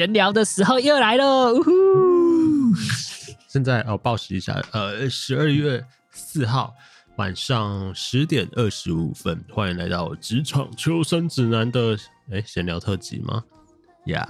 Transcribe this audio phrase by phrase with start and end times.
[0.00, 1.70] 闲聊的时候又来了，呜呼！
[3.46, 6.72] 现在哦，报时一下，呃，十二月四号
[7.16, 11.98] 晚上十点二十五分，欢迎来到职场求生指南的
[12.30, 13.44] 哎闲聊特辑吗？
[14.06, 14.26] 呀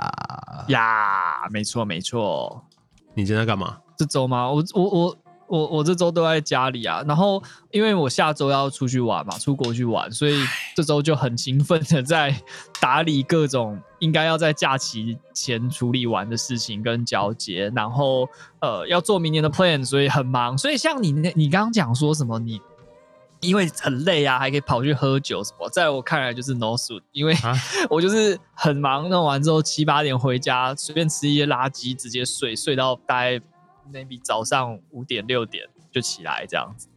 [0.67, 2.67] 呀，没错没错。
[3.15, 3.79] 你今天在干嘛？
[3.97, 4.51] 这周吗？
[4.51, 5.17] 我我我。
[5.51, 10.37] 我我这周都在家里啊，然后因为我下周要出去玩嘛，出国去玩，所以
[10.77, 12.33] 这周就很勤奋的在
[12.81, 18.29] 打理各种应该要在假期前处理完的事情跟交接，然后
[18.61, 20.57] 呃要做明年的 plan，所以很忙。
[20.57, 22.61] 所以像你你刚刚讲说什么，你
[23.41, 27.35] 因为很累啊，还可以跑去喝酒什么，在我看来就是 no suit，因为
[27.91, 33.41] 我就是很忙，弄完之后七八点回家，随便吃一些垃圾，直接睡，睡到大概。
[33.93, 36.89] Maybe 早上五点六点就起来这样子，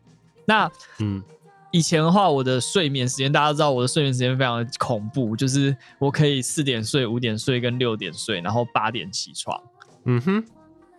[0.46, 1.24] 那嗯，
[1.72, 9.60] 以前的话，我的睡眠时间大家知道，我的睡眠时间非常的恐怖，就是我可以四点睡、五点睡跟六点睡，然后八点起床。
[10.06, 10.46] 嗯哼，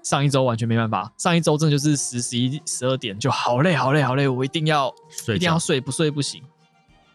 [0.02, 6.42] 上一周完全没办法，上一周真的就是十、十一、十二点就好累、好累、好累，我一定要睡，一定要睡，不睡不行。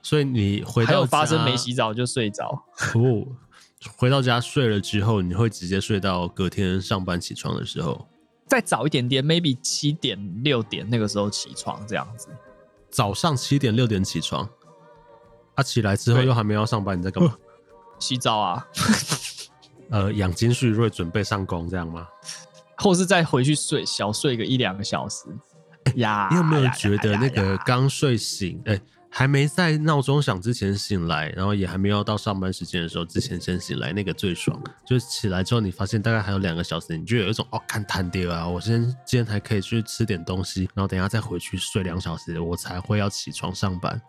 [0.02, 2.64] 所以你回到还有发生没洗澡就睡着。
[2.96, 3.28] 哦，
[3.98, 8.08] 回到家睡了之后，你会直接睡到隔天上班起床的时候。
[8.50, 12.28] 再早一点点，maybe 七点六点那个时候起床这样子。
[12.90, 14.44] 早上七点六点起床，
[15.56, 17.38] 他、啊、起来之后又还没有要上班，你在干嘛？
[18.00, 18.68] 洗澡啊。
[19.92, 22.08] 呃，养精蓄锐，准备上工这样吗？
[22.78, 25.26] 或是再回去睡，小睡个一两个小时。
[25.96, 28.62] 呀，你有没有觉得那个刚睡醒？
[28.66, 28.82] 哎。
[29.12, 34.62] 还没在闹钟响之前醒来，然后也还没有到上班时间的时候之前先醒来，那个最爽。
[34.86, 38.48] 就是起来之后，你发现大概还有两个小时，你就有一种哦，看摊爹啊！
[38.48, 44.00] 我先今天还可以去吃点东西，然后等一下再回去睡两小时，我才会要起床上班。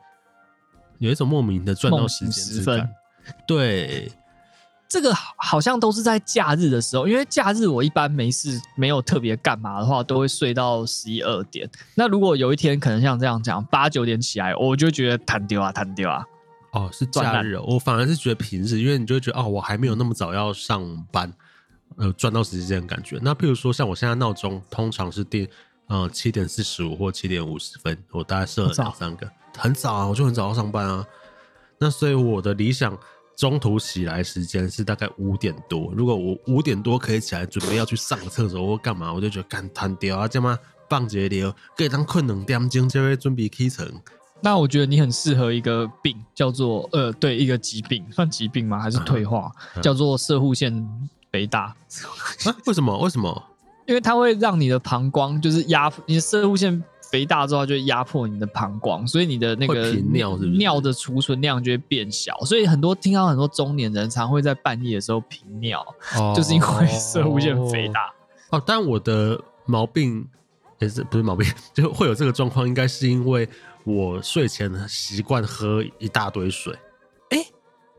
[0.98, 2.88] 有一种莫名的赚到时间之感。
[3.46, 4.12] 对。
[4.90, 11.70] 这个好像都是在假日的时候，因为假日我一般没事，没有特别干嘛的话，都会睡到十一二点。
[11.94, 16.26] 那如果有一天可能像这样讲，八九点起来，我就觉得弹丢啊，弹丢啊。
[16.72, 21.32] 哦，是假日，我反而是觉得平日，因为你就会觉得哦，我还没有那么早要上班，
[21.96, 23.16] 呃，赚到时间的感觉。
[23.22, 25.46] 那譬如说像我现在闹钟通常是定
[25.86, 31.06] 呃七点四十五或七点五十分，我大概设了两三个，很早啊，我就很早要上班啊。
[31.78, 32.98] 那所以我的理想。
[33.40, 40.58] 中途起来时间是大概五点多，如果我五点多可以起来准备要去上个厕所或干嘛，我就觉得干瘫掉啊，这样吗？
[40.90, 43.88] 棒节流可以当困两点钟就会准备起床。
[44.42, 48.78] 那我觉得你很适合一个病，叫做呃，对，一个疾病算疾病吗？
[48.78, 49.50] 还是退化？
[49.74, 50.86] 啊、叫做射护腺
[51.32, 51.74] 肥大。
[52.44, 52.54] 啊？
[52.66, 52.98] 为什么？
[52.98, 53.42] 为什么？
[53.86, 56.84] 因为它会让你的膀胱就是压你的射护腺。
[57.10, 65.84] 肥大之后就会压迫你的膀胱，所以你的那个尿尿的储存量就会变小，所以很多听到很多中年人常会在半夜的时候频尿，
[66.16, 68.12] 哦、就是因为摄护腺肥大。
[68.50, 70.26] 哦，但我的毛病
[70.78, 73.48] 也是不是毛病，就会有这个状况，应该是因为
[73.84, 76.76] 我睡前习惯喝一大堆水。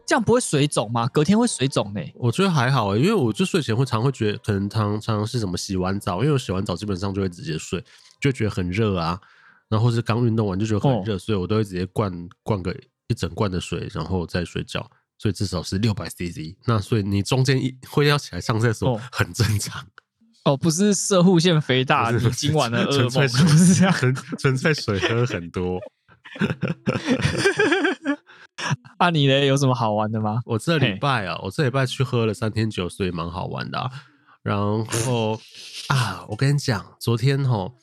[0.04, 1.08] 这样不会水肿吗？
[1.08, 2.02] 隔天会水肿呢？
[2.16, 7.82] 我觉得还好，因为我就睡前会常会觉得，可能常常是什么洗完澡，因为我洗完澡基本上就会直接睡。
[8.22, 9.20] 就觉得很热啊，
[9.68, 12.74] 然后是刚运动完就觉得很热，哦、所以我都会直接灌灌个
[13.08, 14.90] 一整罐的水，然后再睡觉。
[15.18, 16.56] 所以至少是六百 CC。
[16.66, 19.86] 那所以你中间一会要起来上厕所，很正常。
[20.46, 23.94] 哦，不是射护腺肥大，你今晚的噩梦是不是这样？
[23.94, 25.80] 纯纯粹水喝很多。
[28.98, 29.46] 啊，你呢？
[29.46, 30.42] 有什么好玩的吗？
[30.44, 33.92] 我这礼拜啊，我这礼拜去喝了三天酒，所以蛮好玩的、啊。
[34.42, 35.40] 然后
[35.90, 37.76] 啊，我跟你讲，昨天吼。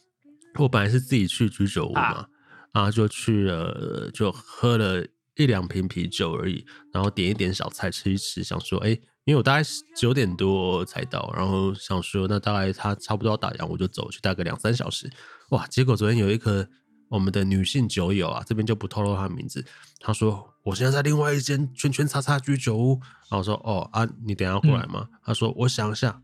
[0.58, 2.28] 我本来是自己去居酒屋嘛，啊
[2.72, 5.04] 然后就去了，就喝了
[5.36, 8.90] 一两瓶啤酒而已，然后点一点小菜吃一吃，想说，哎，
[9.24, 15.10] 因为我大概九点多才到，然后想说，那大概他差不多要打烊，我就走去，大概两三小时，
[15.50, 15.66] 哇！
[15.68, 16.68] 结果昨天有一个
[17.08, 19.64] 我们的女性酒友啊，这边就不透露她的名字，
[19.98, 23.00] 她说我现在在另外一间圈圈叉叉居酒屋，
[23.30, 25.08] 然后我说，哦啊，你等一下过来吗？
[25.24, 26.20] 她、嗯、说我想一下，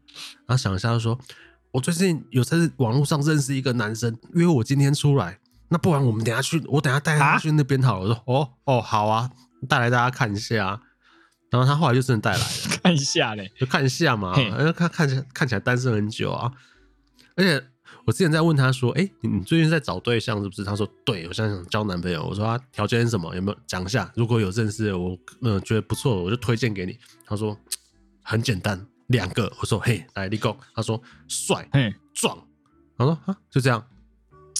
[0.46, 1.18] 然后想一下，她说。
[1.74, 5.40] 我最近有在网络上认识一个男生，约我今天出来。
[5.70, 8.22] 那不然我们等下去，我等下带他去那边好了。
[8.26, 9.28] 我说哦哦好啊，
[9.68, 10.80] 带来大家看一下。
[11.50, 12.44] 然然后他后来就真的带来了，
[12.82, 16.52] 看一下嘞，就看一下嘛，因为看看起来看起来单身很久啊，
[17.36, 17.64] 而且
[18.04, 20.62] 我之前在问他说，哎、欸，你最近在找对象是不是？
[20.62, 22.24] 他说，对，我现在想交男朋友。
[22.24, 23.34] 我说他条件是什么？
[23.34, 24.12] 有没有讲一下？
[24.14, 26.96] 如果有认识的，我嗯觉得不错，我就推荐给你。
[27.26, 27.58] 他说
[28.22, 29.52] 很简单，两个。
[29.60, 30.56] 我说嘿，来立功。
[30.74, 32.36] 他说帅，嘿，壮。
[32.96, 33.84] 他说啊，就这样。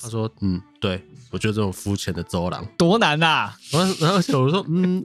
[0.03, 3.59] 他说嗯，对，我觉得这种肤浅的走廊多难呐、啊。
[3.71, 5.05] 然后然后我说嗯。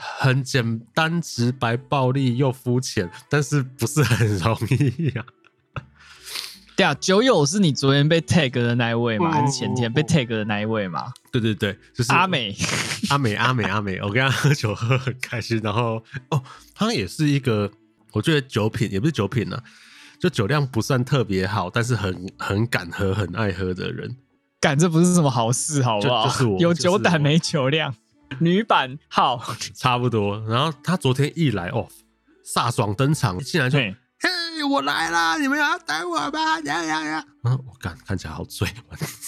[0.00, 5.26] 很简单、直白、暴力又肤浅，但是不是很容易呀、
[5.72, 5.82] 啊？
[6.76, 9.32] 对啊，酒友是你昨天被 tag 的那一位吗？
[9.32, 11.12] 还是前天被 tag 的那一位吗？
[11.32, 12.54] 对对对，就是阿美，
[13.10, 14.00] 阿美，阿美，阿美。
[14.00, 16.00] 我跟他喝酒喝很开心，然后
[16.30, 16.40] 哦，
[16.76, 17.68] 他也是一个，
[18.12, 19.62] 我觉得酒品也不是酒品呢、啊，
[20.20, 24.16] 就酒量不算特别好，但是很很敢喝、很爱喝的人。
[24.60, 26.24] 敢，这不是什么好事，好不好？
[26.26, 27.94] 就就是我有酒胆没酒量。
[28.40, 29.42] 女版好
[29.74, 31.88] 差不多，然后他昨天一来哦，
[32.54, 33.94] 飒爽登场，进来就嘿，
[34.68, 36.60] 我来啦，你们要等我吧？
[36.60, 37.24] 呀呀呀！
[37.44, 38.68] 嗯，我看看起来好醉，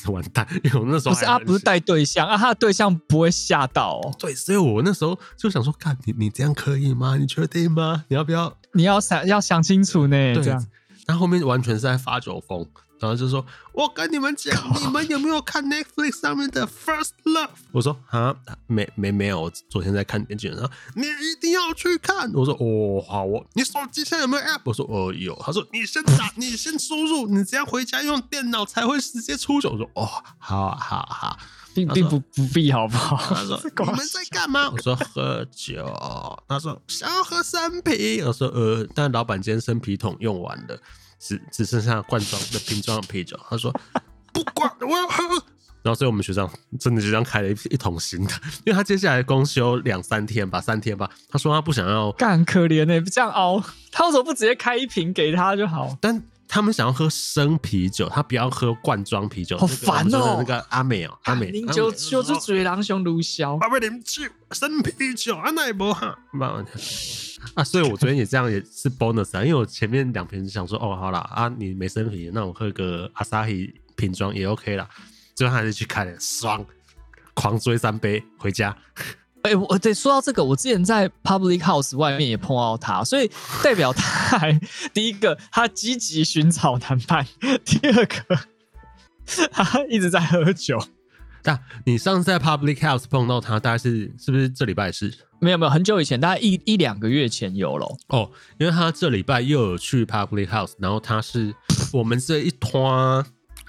[0.05, 4.15] 完完蛋，因为我那时候不是啊，不是带对象啊，他的对象不会吓到哦。
[4.19, 7.17] 对，所以我那时候就想说，看你你这样可以吗？
[7.17, 8.05] 你确定吗？
[8.09, 8.53] 你要不要？
[8.75, 10.17] 你要想要想清楚呢。
[10.35, 10.67] 对，这样，
[11.07, 12.67] 但后面完全是在发酒疯。
[13.01, 18.37] 然后就说：“我跟你们讲，你们有没有看 Netflix 上面的 First Love？” 我说：“啊，
[18.67, 22.31] 没没没有，我昨天在看电视。”然后你一定要去看。
[22.35, 24.61] 我说：“哦，好哦。”你手机上有没有 App？
[24.65, 30.05] 我说：“哦，有。”他说：“你先打，你先输入，你只要回家用电脑才会直接出手。”我说：“哦，
[30.39, 31.39] 好好好，
[31.75, 35.85] 并并不不必，好不好？”他说： “我们在干嘛？”我说：“喝酒。”
[36.49, 40.79] 他说：“想要喝生啤。”我说：“呃，但老板今天生啤桶用完了。”
[41.23, 43.71] 只只剩下罐装的瓶装的啤酒，他说
[44.33, 45.23] 不管我要喝，
[45.83, 48.33] 然后所以我们学长真的就这样开了一一桶新的，
[48.65, 53.63] 因为他接下来公休两三天吧，三天吧，他说他不想要，干可怜呢，这样熬，
[53.93, 55.95] 他为什么不直接开一瓶给他就好？
[56.01, 60.35] 但他们想要喝生啤酒，他不要喝罐装啤酒，好烦哦。
[60.39, 66.19] 那个阿美哦，阿美，饮酒就是嘴狼熊卢肖，阿美啉酒生啤酒，阿奶不哈，
[67.55, 74.89] 啊，所以我昨天也这样，也是 bonus 啊，因为我前面两瓶想说，哦，好了啊，你没生啤，那我喝个阿萨希瓶装也 OK 啦。
[75.37, 76.67] 最后还是去开了，爽，
[77.33, 78.77] 狂追三杯回家。
[79.43, 83.31] 哎、欸，我对说到这个，我之前在 Public House 外面也碰到他，所以
[83.63, 84.61] 代表他还
[84.93, 87.27] 第一个他积极寻找谈判，
[87.65, 88.39] 第二个
[89.51, 90.79] 他一直在喝酒。
[91.43, 95.11] 但你上次在 Public House 碰到他，大概是是不是这礼拜是？
[95.41, 97.87] 没有没有，很久以前，大概一一两个月前有了。
[98.09, 101.55] 哦，因为他这礼拜又有去 Public House，然后他是
[101.95, 103.25] 我们这一团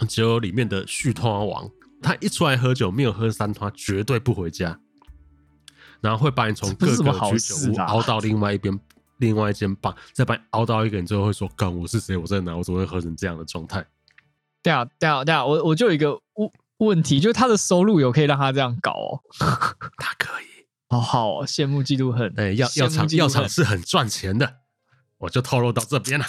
[0.09, 1.69] 酒里面的续团王。
[2.01, 4.77] 他一出来喝酒，没有喝三团，绝对不回家，
[6.01, 6.95] 然后会把你从各个
[7.29, 8.77] 居酒屋熬到另外一边，
[9.19, 12.17] 另外一间吧，再把你熬到一个，人最后会说：“干，我是谁？
[12.17, 12.55] 我在哪？
[12.57, 13.85] 我怎么会喝成这样的状态？”
[14.63, 19.21] 对啊，对啊，对啊，我我就有一个问问题，就是他的收入有可以让他这样搞哦？
[19.97, 20.45] 他可以。
[20.89, 22.33] 好好、哦，羡慕嫉妒恨。
[22.35, 24.55] 哎、欸，药药厂药厂是很赚钱的，
[25.19, 26.25] 我就透露到这边了。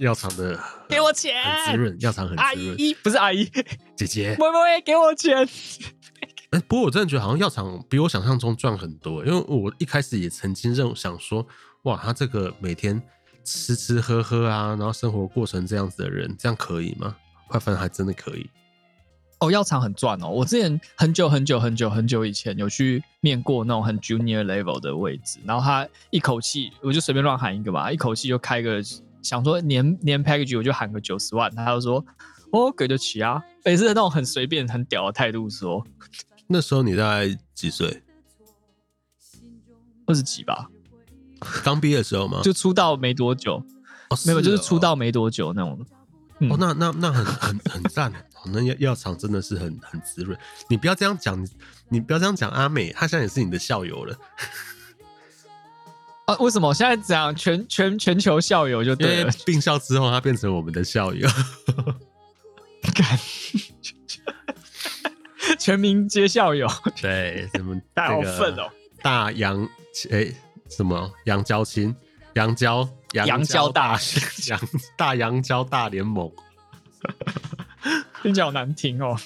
[0.00, 0.58] 药厂的
[0.88, 2.00] 给我钱，很滋润。
[2.00, 2.46] 药厂很滋润。
[2.46, 3.48] 阿姨不是阿姨，
[3.96, 4.36] 姐姐。
[4.38, 5.48] 喂喂喂，给我钱。
[6.54, 11.44] 哎、不过我真的觉得好像药厂比我想象中赚很多，因为我一开始也曾经认想说，
[11.82, 13.02] 哇，他这个每天
[13.42, 17.16] 吃吃喝喝啊，然后生活过成这样子的人，这样可以吗？
[17.48, 18.48] 快分还真的可以。
[19.40, 20.28] 哦，药厂很赚哦！
[20.28, 28.80] 我之前很久很久很久很久以前有去面过那种很 junior level 的位置，然后他一口气我就随便乱喊一个吧，一口气就开个
[29.22, 32.04] 想说年年 package 我就喊个九十万，他就说
[32.52, 35.84] 哦给得起啊，也是那种很随便很屌的态度说。
[36.46, 38.02] 那时候你大概几岁？
[40.06, 40.68] 二十几吧，
[41.62, 42.42] 刚毕业的时候吗？
[42.42, 43.64] 就出道没多久，
[44.10, 45.86] 哦、没有就是出道没多久那种。
[46.40, 48.12] 嗯、哦，那那那很很很赞。
[48.46, 51.48] 那药药厂真的是很很滋润，你不要这样讲，你
[51.88, 52.50] 你不要这样讲。
[52.50, 54.14] 阿美，她现在也是你的校友了。
[56.26, 56.36] 啊？
[56.36, 56.68] 为什么？
[56.68, 59.32] 我现在讲全全全球校友就对了。
[59.46, 61.26] 并校之后，她变成我们的校友。
[65.58, 66.66] 全民皆校友。
[67.00, 68.70] 对，什么 大好分哦？
[69.02, 69.62] 大杨
[70.10, 70.32] 哎，
[70.70, 71.94] 什么杨交亲？
[72.34, 73.98] 杨交杨交大
[74.48, 74.60] 杨
[74.96, 76.30] 大杨交大联盟。
[78.22, 79.16] 听起来好难听哦！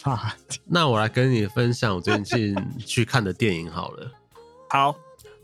[0.66, 4.10] 那我来跟你分享我最近去看的电影好了。
[4.68, 4.94] 好，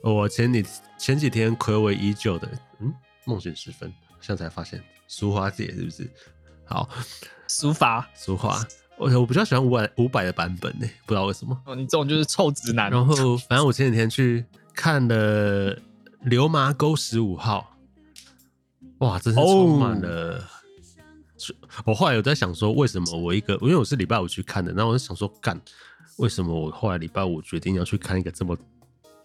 [0.03, 0.67] 我前几
[0.99, 2.49] 前几天睽违已久的，
[2.81, 2.93] 嗯，
[3.25, 3.91] 梦醒时分，
[4.21, 6.11] 现在才发现，苏花姐是不是？
[6.67, 6.89] 好，
[7.47, 8.61] 苏法苏花，
[8.97, 11.61] 我我比较喜欢五百五百的版本呢，不知道为什么。
[11.67, 12.91] 哦，你这种就是臭直男。
[12.91, 15.77] 然后，反正我前几天去看了
[16.23, 17.77] 流麻沟十五号，
[18.99, 20.35] 哇，真是充满了。
[20.35, 20.43] Oh.
[21.87, 25.61] 我后来有在想说，为什么我一个，因为我是礼拜五去看的，然后我就想说，干，
[26.17, 28.57] 为什么我后来礼拜五决定要去看一个这么。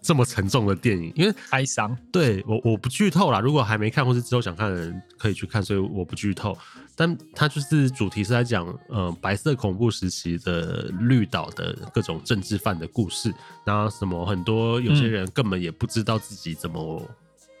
[0.02, 1.96] 这么沉重的电影，因为哀伤。
[2.10, 6.56] 对我我不剧透啦，如果还没看或是之后想看的人可以去看，所以我不剧透。
[6.96, 13.32] 但它就是主题是在讲，呃，白色恐怖时期的绿岛的各种政治犯的故事。
[13.64, 17.14] 然后什么很多有些人根本也不知道自己怎么、嗯、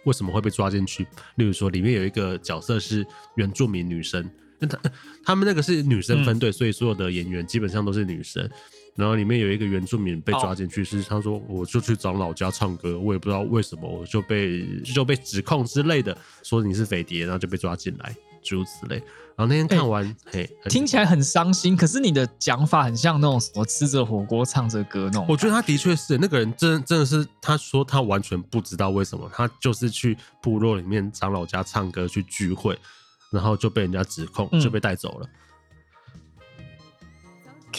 [0.04, 1.06] 为什么会被抓进去。
[1.36, 3.06] 例如说，里面有一个角色是
[3.36, 4.28] 原住民女生，
[4.58, 4.78] 那他
[5.24, 8.46] 他们那个是女生分队，嗯、所以所有的演员基本上都是女生。
[8.96, 18.96] 然后里面有一个原住民被抓进去，是他说我就去找老家唱歌，我也不知道为什么我就被就被指控之类的，说你是匪谍，然后就被抓进来，诸如此类。
[19.36, 25.24] 然后那天看完，欸、嘿，听起来很伤心，可是你的讲法很像那种什么吃着火锅唱着歌那种。
[25.26, 32.78] 我觉得他的确是那个人真，真真的是他说他完全不知道为什么，他就是去部落里面长老家唱歌去聚会，
[33.30, 35.26] 然后就被人家指控，就被带走了。
[35.26, 35.30] 嗯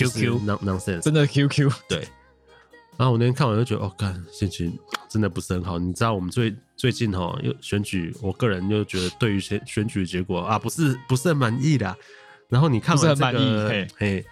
[0.09, 2.07] Q Q nonsense，真的 Q Q 对。
[2.97, 4.77] 然后我那天看完就觉得，哦，看，心情
[5.09, 5.79] 真的不是很好。
[5.79, 11.95] 你知道我们最最近哈又选举，我个人又觉得对于选选举结果啊，不是不是很满意的。
[12.49, 14.23] 然后你看完这个，嘿，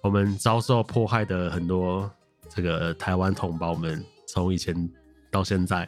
[0.00, 2.10] 我们遭受迫害的很多
[2.48, 4.88] 这个台湾同胞们，从以前
[5.30, 5.86] 到现在，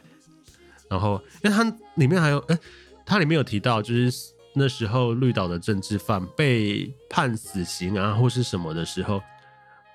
[0.89, 1.63] 然后因为它
[1.95, 2.59] 里面还有，哎，
[3.05, 4.31] 它里面有提到就是。
[4.53, 9.21] 那时候绿岛的政治犯被判死刑啊，或是什么的时候，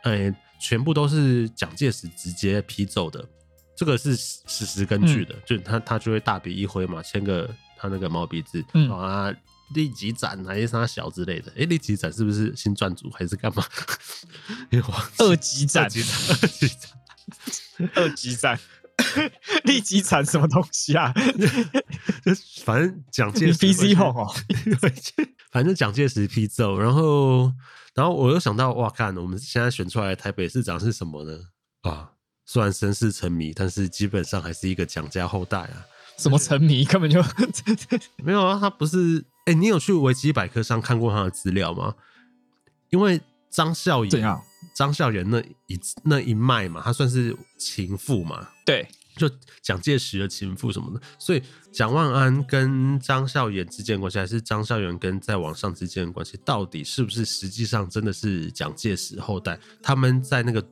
[0.05, 3.25] 哎、欸，全部都是蒋介石直接批奏的，
[3.77, 8.91] 这个是事实根据的，嗯、就他他就会大笔一挥嘛，签个他那个毛笔字，嗯。
[8.91, 9.35] 啊，
[9.75, 13.65] 立即斩还是啥小之类的，哎、欸，立即斩是不是新撰组还是干嘛？
[15.19, 18.59] 二级斩，二级斩，二级斩。
[19.65, 21.13] 立即产什么东西啊？
[22.65, 24.27] 反正蒋介石 PC 哦，
[25.51, 27.53] 反正蒋介石批奏，然后，
[27.95, 31.39] 然后我又想到，哇，看我们现在选出来的台北市长是什么呢？
[31.83, 32.13] 啊，
[32.45, 35.87] 虽然身世沉迷，但是基本上还是一个蒋家后代啊。
[36.17, 36.85] 什么沉迷？
[36.85, 37.23] 根本就
[38.19, 39.25] 没有啊，他不是。
[39.47, 41.95] 哎、欸，你有去维基百科上看过他的资料吗？
[42.91, 43.21] 因为
[43.51, 44.39] 张孝严。
[44.75, 48.49] 张孝严那一那一脉嘛，他算是情妇嘛？
[48.65, 49.31] 对，就
[49.63, 51.01] 蒋介石的情妇什么的。
[51.19, 51.43] 所以
[51.73, 59.59] 蒋万安跟张孝严之间的关系，还是张孝严跟在网上之间的关系，到底是不是实际上真的是蒋介石后代？
[59.83, 60.67] 他们在那个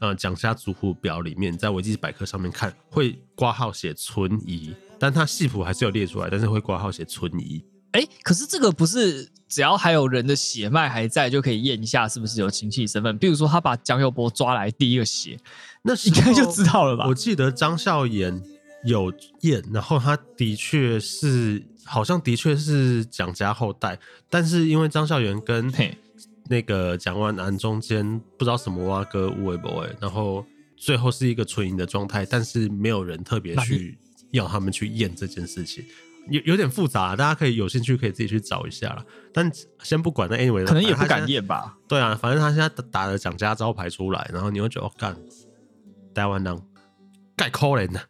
[0.00, 7.64] 呃蒋家族谱表里面，在维基百科上面看会挂号写存疑，但他系谱还是有列出来，但是会挂号写存疑。
[7.92, 13.16] 哎、欸，可是这个不是只要还有人的血脉还在就可以验一下是不是有亲戚身份？
[13.18, 15.38] 比如说他把蒋友柏抓来第一个血，
[15.82, 17.06] 那应该就知道了吧？
[17.06, 18.42] 我记得张孝言
[18.84, 25.72] 有验，然后他的确是好像的确是蒋家后代，但是因为张孝严跟
[26.50, 30.44] 那个蒋万安中间不知道什么挖哥乌维博然后
[30.76, 33.98] 最后是一个纯银的状态，但是没有人特别去
[34.30, 35.84] 要他们去验这件事情。
[36.30, 39.04] 有有点复杂啊，大家可以有兴趣可以自己去找一下啦。
[39.32, 39.50] 但
[39.82, 41.76] 先不管那，anyway，可能也不敢验吧。
[41.88, 45.16] 对啊，反正他现在打了蒋家招牌出来，然后你会觉得哦，干，
[46.14, 46.62] 台湾人
[47.36, 48.00] 盖可怜的。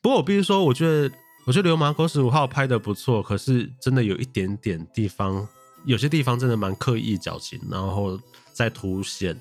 [0.00, 1.10] 不过我必须说，我觉得
[1.46, 5.46] 我觉得《流氓狗十五号》拍的不错，可是真的有一点点地方，
[5.84, 8.20] 有些地方真的蛮刻意矫情，然后
[8.52, 9.38] 再凸显。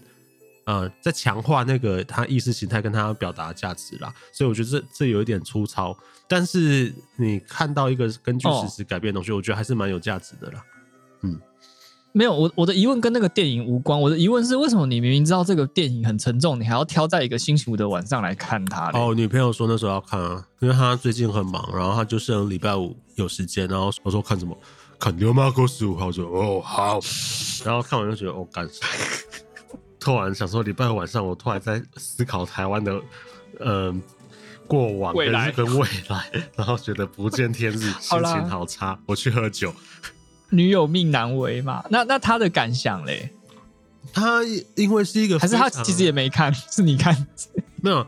[0.65, 5.95] 呃，在强化那个他意识形态跟他表达价值啦，所以我觉得这这有一点粗糙，
[6.27, 10.63] 但是你看到一个根据事实改变的东西，哦、我觉得还是蛮有价值的啦。
[11.21, 11.39] 嗯，
[12.11, 18.89] 没有，我我的疑问跟那个电影无关，我的疑问是为什么你明明知道这个电影很沉重，你还要挑在一个星期五的晚上来看它？
[18.93, 24.57] 哦，女朋友说那时候要看啊，因为她最近很忙，然后她就剩礼拜五有时间，然后我说看什么？
[24.97, 26.99] 看《流麻沟十五号》就哦好，
[27.65, 28.65] 然后看完就觉得哦干。
[30.05, 32.93] 突然想说，礼拜五晚上我突然在思考台湾的，
[33.59, 33.95] 嗯、呃，
[34.67, 38.99] 过往跟未来，跟未来，然后觉得不见天日， 心情好差。
[39.07, 39.73] 我去喝酒，
[40.51, 41.83] 女友命难违嘛？
[41.89, 43.31] 那那他的感想嘞？
[44.13, 44.43] 他
[44.75, 47.25] 因为是一个，还是他其实也没看，是你看？
[47.81, 48.05] 没有，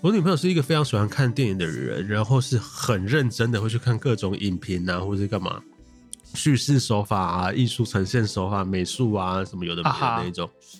[0.00, 5.60] 我女朋友是一个非常喜欢看电影的人，然后是很认真的会去看各种影评啊，或者是干嘛，
[6.34, 10.46] 叙事手法啊，艺术呈现手法、美术啊，什么有的没的那种。
[10.46, 10.78] 啊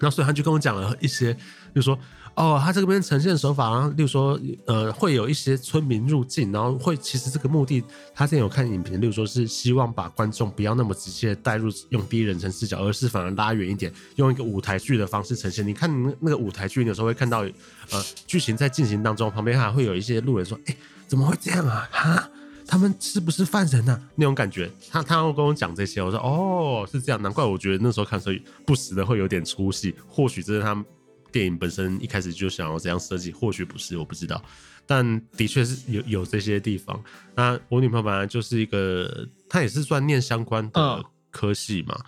[0.00, 1.32] 然后所以他就跟我讲了一些，
[1.74, 1.98] 就是说，
[2.34, 15.66] 哦，他这边呈现手法，然后例如说，呃，会有一些村民入境，然后会其实这个目的，他之前有看影评，例如说是希望把观众不要那么直接带入用第一人称视角，而是反而拉远一点，用一个舞台剧的方式呈现。
[15.66, 15.90] 你看
[16.20, 20.76] 那个舞台剧，你有时候会看到，呃，剧情在进行当中，旁边还会有一些路人说，哎。
[21.10, 21.88] 怎么会这样啊？
[21.90, 22.30] 哈，
[22.70, 24.00] 他们是不是犯人啊？
[24.14, 30.84] 那种感觉，他他会跟我讲这些，我说哦，是这样，难怪我觉得那时候看时候不时的会有点出戏，或许这是他们
[31.32, 34.40] 电影本身一开始就想要这样设计，或许不是，我不知道。
[34.86, 37.02] 但的确是有有这些地方。
[37.34, 41.98] 那我女朋友本来就是一个，她也是算念相关的科系嘛，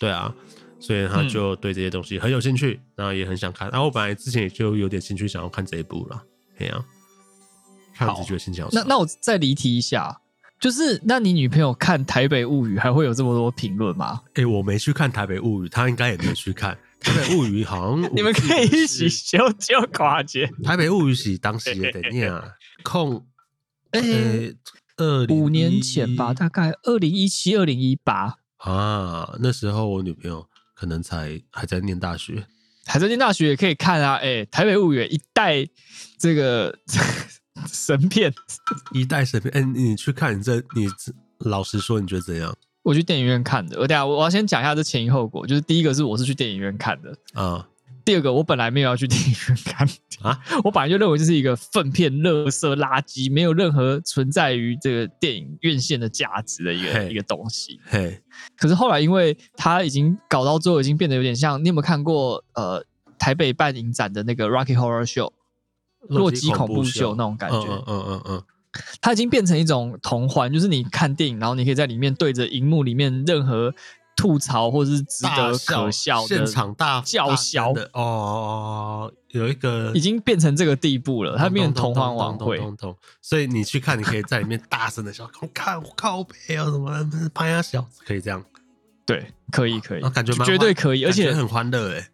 [0.00, 0.34] 对啊，
[0.80, 3.68] 所以她就对这些东西很有兴趣，然后也很想看。
[3.70, 6.22] 然后我本来之前也就有点兴趣想要看这一部了，
[6.58, 6.82] 这样。
[7.96, 8.70] 看自己觉心情好。
[8.72, 10.20] 那那我再离题一下，
[10.60, 14.20] 就是那你女朋友看《台北物语》还会有这么多评论吗？
[14.34, 16.76] 哎、欸，我没去看《台北物语》，她应该也没去看。
[16.98, 20.50] 台北物语好像 你们可以一起修修跨节。
[20.64, 23.26] 台北物语是当时的念啊，控
[23.90, 24.00] 呃
[24.96, 29.36] 二五年前吧，大概二零一七、二零一八啊。
[29.40, 32.46] 那时候我女朋友可能才还在念大学，
[32.86, 34.14] 还在念大学也可以看啊。
[34.14, 35.66] 哎、欸，台北物语一代
[36.18, 36.76] 这个
[37.72, 38.32] 神片，
[38.92, 39.52] 一代神片。
[39.54, 40.86] 哎、欸，你去看，你这你
[41.40, 42.54] 老实说，你觉得怎样？
[42.82, 45.44] 我去电影院看的，我等下我要先讲一下这前因后果。
[45.46, 49.88] 就是第一个是我是去电影院看的啊，嗯、第二个我本来没有要去电影院看
[50.22, 57.80] 啊， 我本来就认为这是一个粪片、垃圾、垃圾，没有任何存在于这个电影院线的价值的一个一个东西。
[57.86, 58.22] 嘿，
[58.56, 62.84] 可是后来因为它已经搞到最后，已经变得有点像，你有没有看过呃
[63.18, 65.32] 台北办影展的那个 Rocky Horror Show，
[66.08, 67.66] 洛基恐怖秀那种感觉？
[67.86, 68.42] 嗯嗯嗯
[69.00, 73.72] 它已经变成一种同欢，就是你看电影，然后你可以在里面对着荧幕里面任何
[74.14, 82.60] 吐槽或者是值得可笑的现场大叫嚣的哦，有一个已经变成这个地步了，它变成同欢晚会，
[83.22, 88.44] 所以你去看，你可以在里面大声的笑， 我看我靠背啊什么拍下小，可以这样，
[89.06, 92.08] 对，可以可以，感觉绝对可以，而且很欢乐哎。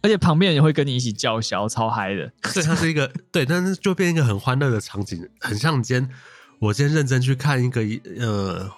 [0.00, 2.30] 而且旁边人也会跟你一起叫嚣，超嗨的。
[2.44, 6.10] 所以它是一个 对，但是就变一个很欢乐的场景，很像今天
[6.58, 7.80] 我今天认真去看一个
[8.18, 8.70] 呃，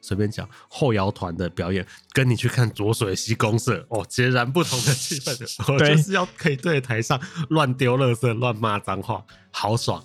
[0.00, 5.32] 随便讲后摇团的表演，跟你去看浊水溪公社哦，截然不同的气氛。
[5.72, 10.04] 我就是要可以对台上乱丢垃圾、乱骂脏话，好爽。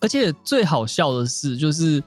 [0.00, 2.02] 而且最好笑的是，就是。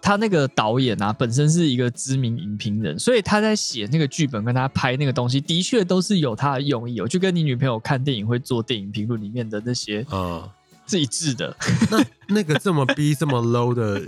[0.00, 7.00] 他那个导演啊，本身是一个知名影评人，所以他在写那个剧本跟他拍那个东西，的确都是有他的用意。
[7.00, 10.48] 我就跟你女朋友看电影会做电影评论里面的那些啊，
[10.86, 11.54] 是一致的。
[11.90, 14.00] 那那个这么逼这么 low 的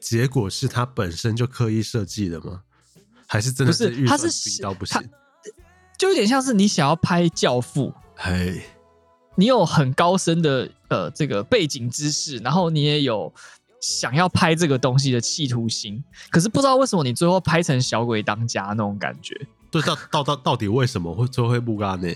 [0.00, 2.62] 结果，是他本身就刻意设计的吗？
[3.26, 5.00] 还是真的是，他是逼到不行，
[5.96, 8.60] 就有点像是你想要拍《教父》，嘿，
[9.36, 13.32] 你有很高深的呃这个背景知识，然后你也有。
[13.82, 19.38] 想要拍这个东西的企图心，可是不知道为什么你最后拍成小鬼当家那种感觉。
[19.70, 22.08] 对，到到到到底为什么会最后会不干呢？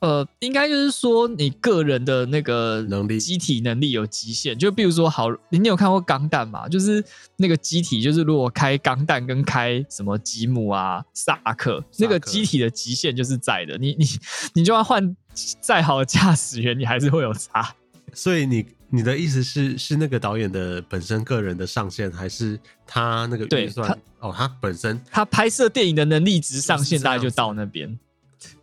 [0.00, 4.58] 呃，应该就是说你个人的那个能力、机体能力有极限。
[4.58, 6.68] 就比如说，好，你有看过钢弹吗？
[6.68, 7.02] 就是
[7.36, 13.78] 那个机体，就是如果开钢弹跟开什么吉姆啊、萨克，那个机体的极限就是在的。
[13.78, 14.06] 你你
[14.54, 15.16] 你就算换
[15.60, 17.74] 再好的驾驶员，你还是会有差。
[18.14, 18.66] 所以你。
[18.90, 23.90] 你的意思是是那个导演的本身个人的上限，还是他那个预算？
[24.20, 27.98] 哦，他本身他拍摄电影的能力值上限大概就到那边。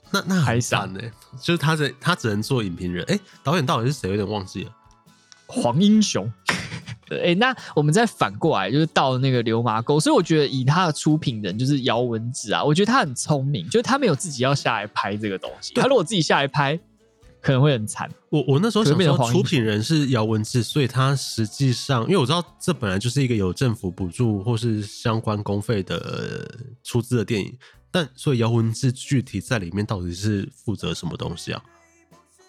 [0.09, 1.01] 那那还散呢？
[1.41, 3.03] 就是他的他只能做影评人。
[3.09, 4.09] 哎、欸，导演到底是谁？
[4.09, 4.71] 有点忘记了。
[5.47, 6.31] 黄英雄。
[7.11, 9.99] 哎、欸，那我们再反过来，就是到那个流麻沟。
[9.99, 15.73] 所以我觉得以他的出品人就是姚文子啊，我觉得他很聪明，就是他没有自己要下来拍这个东西。
[15.73, 16.79] 他如果自己下来拍。
[17.41, 18.09] 可能会很惨。
[18.29, 26.49] 我我那时候想说，出品人是姚文志，所以他实际上，因为我知道这本来就是一个有政府补助或是相关公费的
[26.83, 27.57] 出资的电影，
[27.89, 31.61] 但所以姚文志具体在里面到底是负责什么东西啊？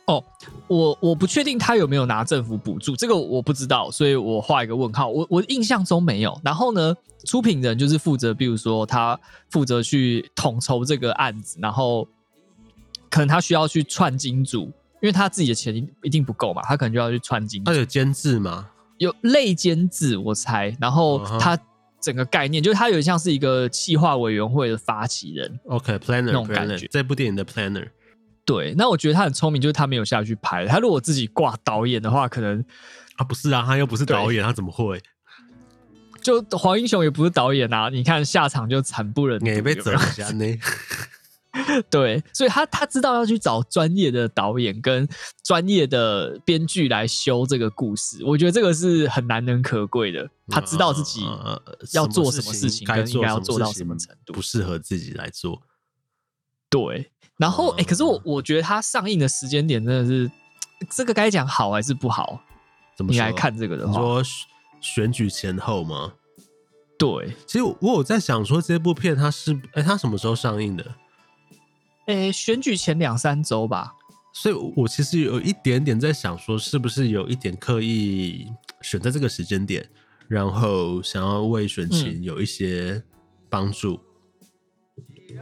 [0.06, 0.22] 哦，
[0.66, 5.08] 我我不确定他有没有拿政府补助，这个我不知道，所以我画一个问号。
[5.08, 6.38] 我我印象中没有。
[6.44, 12.06] 然后呢，出品人就是负责，比如说他负责去统筹这个案子，然后
[13.08, 14.70] 可能他需要去串金主。
[15.02, 17.62] 因为他自己的钱一定不够嘛，他可能就要去串金。
[17.64, 18.68] 他有监制吗？
[18.98, 20.74] 有类监制，我猜。
[20.80, 21.58] 然后他
[22.00, 25.60] 整个概念，就是他有点像是一个企划委员会的发起人。
[25.66, 26.86] OK，planner、okay, 那种感觉。
[26.86, 27.88] 这部电影的 planner。
[28.44, 30.66] 对，那我觉得他很聪明，就是他没有下去拍。
[30.66, 32.64] 他如果自己挂导演的话，可能
[33.16, 35.02] 啊不是啊，他又不是导演，他怎么会？
[36.20, 39.62] 就黄英雄也不是导演啊，你看下场就惨不忍睹。
[39.62, 40.44] 被折下呢。
[41.90, 45.06] 对，所以他他知道要去找专业的导演跟
[45.44, 50.30] 专业的编剧来修这个故事，我觉得这个是很难能可贵的。
[50.48, 51.20] 他知道自己
[51.92, 55.62] 要做什么事情，跟应该要做到什么程度，不适合自己来做。
[56.70, 60.30] 对，然后哎、欸，可是我我觉得他上映的时间点真的是
[60.88, 62.40] 这个该讲好还是不好？
[62.96, 63.12] 怎么？
[63.12, 64.22] 你来看这个的话，你说
[64.80, 66.14] 选举前后吗？
[66.98, 70.94] 对，其实我有在想说，这部片它是哎，它什么时候上映的？
[72.06, 73.94] 哎，选举前两三周吧。
[74.34, 78.46] 所以，我其实有一点点在想说，是不是有一点刻意
[78.80, 79.86] 选在这个时间点，
[80.26, 83.02] 然后想要为选情有一些
[83.50, 84.00] 帮助？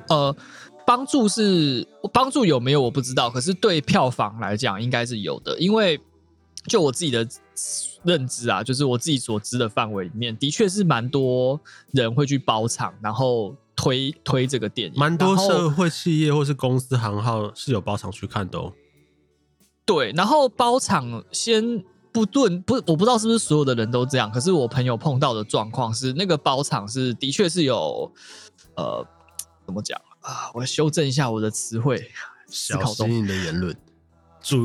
[0.09, 0.37] 嗯、呃，
[0.85, 6.01] 帮助是帮助有没有我不知道，可是对票房来讲应该是有的，因为
[6.67, 7.27] 就我自己的。
[8.03, 11.61] 认知啊，就是我自己所知的范围里面，的确是蛮多
[11.93, 14.99] 人会去包场，然后推推这个电影。
[14.99, 18.73] 蛮多社会企业或是公司行号是有包场去看的哦。
[19.85, 28.11] 对，然后包场先不论不，我不知道是不是所有的人都这样，可是我朋友碰到的状况是，那个包场是的确是有，
[28.77, 29.07] 呃，
[29.67, 30.51] 怎么讲啊？
[30.55, 32.11] 我修正一下我的词汇，
[32.49, 33.77] 小心你的言论。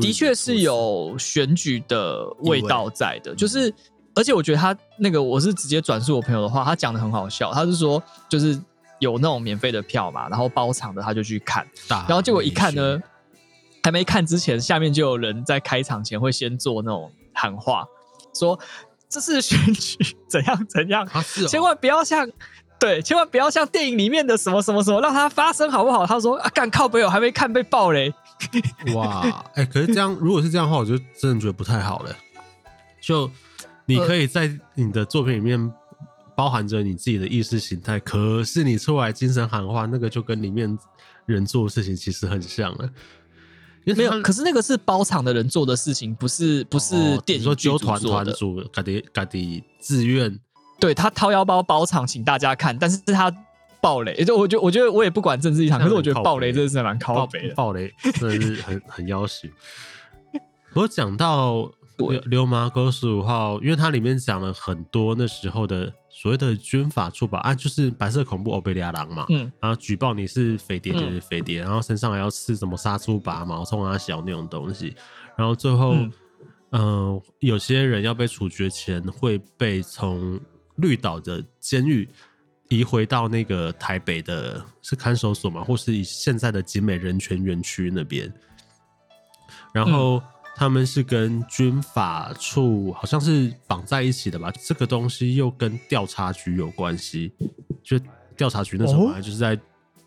[0.00, 3.72] 的确是有选举的味道在的，就是，
[4.14, 8.58] 而且我觉得他那个，我是直接转述我朋友的话，他讲的很好笑，他是说，就是
[8.98, 13.00] 有那种免费的票嘛，然后包场的他就去看，然后结果一看呢，
[13.82, 17.86] 还没看之前，下面就有人在开场前会先做那种喊话，
[18.34, 18.58] 说
[19.08, 21.06] 这是选举 怎样怎样，
[21.48, 22.26] 千万不要像，
[22.78, 26.06] 对，千万不要像电影里面的什么什么什么，让它发生好不好？
[26.06, 28.12] 他说啊，干靠北我还没看被爆嘞。
[28.94, 29.20] 哇，
[29.54, 32.14] 哎、欸，可是这样，如果是这样的话，我就真的觉得不太好了。
[33.00, 33.30] 就
[33.86, 35.72] 你可以在你的作品里面
[36.34, 40.76] 包含着你自己的意识形态，可是你出来精神喊话，那个就跟里面
[41.24, 42.90] 人做的事情其实很像了。
[43.84, 50.38] 没有，可是那个是包场的人做的事情，不是不是电影剧团团组，嘎迪嘎迪自愿，
[50.78, 53.32] 对他掏腰包包场，请大家看，但是他。
[53.78, 57.54] 爆雷，就我觉得，我觉得我也不管政治立场，可是我觉得爆雷真的是蛮靠北的。
[57.54, 59.48] 爆雷真的是很 很要死。
[60.74, 74.96] 我讲到流流麻沟十五号，因为它里面讲了很多那时候的所谓的军法处罚啊，就是白色恐怖欧贝利亚狼嘛，嗯，然后举报你是匪谍就是飞碟，然后身上还要刺什么杀猪拔毛冲啊小那种东西，
[75.36, 76.10] 然后最后，嗯、
[76.70, 80.40] 呃，有些人要被处决前会被从
[80.76, 82.08] 绿岛的监狱。
[82.68, 88.28] 移回到那个台北的是看守所嘛，或是以现在的景美人权园区那边，
[89.72, 90.20] 然后
[90.56, 94.52] 他们是跟军法处好像是绑在一起的吧？
[94.64, 97.32] 这个东西又跟调查局有关系，
[97.84, 97.96] 就
[98.36, 99.54] 调查局那时候就是在，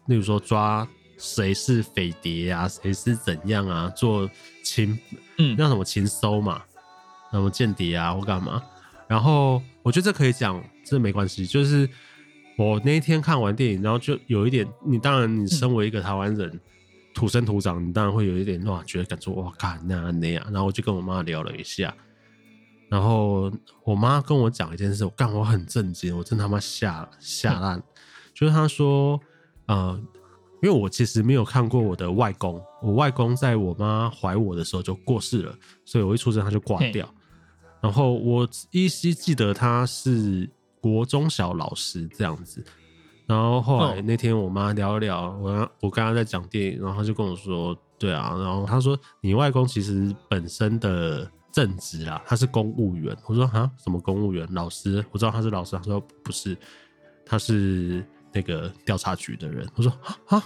[0.07, 0.85] 例如说抓
[1.17, 4.29] 谁是匪谍啊，谁是怎样啊，做
[4.65, 4.99] 情
[5.37, 6.61] 嗯，那什么情搜嘛，
[7.31, 8.61] 什么间谍啊或干嘛？
[9.09, 11.89] 然后我觉得这可以讲，这没关系，就是。
[12.61, 16.59] 我那一天看完电影，然后就有一点，你当然，你身为一个台湾人，
[17.13, 20.43] 土生土长，你当然会有一点哇，觉得感觉哇，干那样那样。
[20.51, 21.95] 然后我就跟我妈聊了一下，
[22.89, 23.49] 然后
[23.85, 27.81] 我妈跟我讲一件事，我干我很震惊，我真他妈吓吓烂。
[28.33, 29.17] 就是她说，
[29.67, 29.97] 呃，
[30.61, 37.09] 因为我其实没有看过我的外公，我外公在我妈怀我的时候就过世了，所以我一出生他就挂掉。
[37.81, 40.49] 然后我依稀记得他是。
[40.81, 42.63] 国中小老师这样子，
[43.27, 53.13] 然后后来那天我妈聊一聊，我我刚刚在讲电影，然后她就跟我说，对啊，然后她说你外公其实本身的正职啦，他是公务员。
[53.25, 54.47] 我说啊，什么公务员？
[54.53, 55.03] 老师？
[55.11, 55.75] 我知道他是老师。
[55.75, 56.57] 他说不是，
[57.25, 59.67] 他是那个调查局的人。
[59.75, 59.91] 我说
[60.27, 60.41] 啊，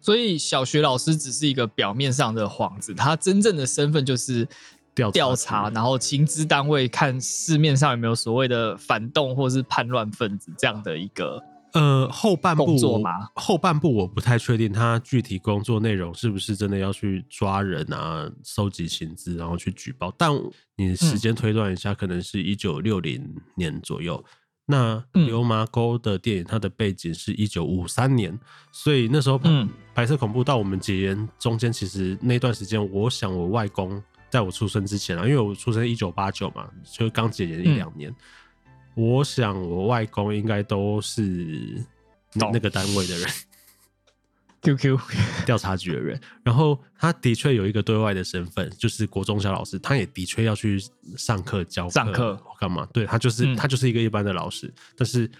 [0.00, 4.46] 所以小学老师只是一个表面上的幌子，他真正的身份就是。
[4.94, 13.10] 调查，然后情资单位看市面上有没有所谓的反动或是叛乱分子这样的一个呃后半部吗？
[13.34, 20.12] 后半部我不太确定他具体工作内容是不是真的要去抓人啊，收集情资，然后去举报。
[20.18, 20.30] 但
[20.76, 23.26] 你时间推断一下，可能是一九六零
[23.56, 24.22] 年左右。
[24.26, 28.38] 嗯、那流麻沟的电影，它的背景是一九五三年，
[28.70, 29.40] 所以那时候
[29.94, 34.02] 白色恐怖到我们解严中间，其实那段时间，我想我外公。
[34.32, 38.10] 在我出生之前啊，因为我出生一九八九嘛，就刚解严一两年。
[38.10, 38.16] 嗯、
[38.94, 41.84] 我想我外公应该都是
[42.50, 43.28] 那个单位的人，
[44.62, 44.98] QQ
[45.44, 46.18] 调查局的人。
[46.42, 50.80] 然后他的确有一个对外的身份，就是国中小老师，他也的确要去
[51.18, 52.88] 上课教，上课干嘛？
[52.90, 55.30] 对，他就是、嗯、他就是一个一般的老师，但是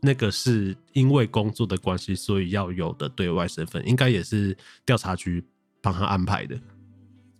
[0.00, 5.44] 那个是因为工作的关系，所以要有的对外身份，应该也是调查局
[5.80, 6.58] 帮他安排的。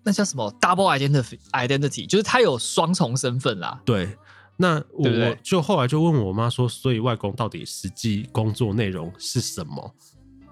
[0.07, 3.81] 那叫什么 double identity identity，就是他有双重身份啦。
[3.85, 4.17] 对，
[4.57, 9.93] 那我就后来就问我妈说，所以外公到底实际工作内容是什么？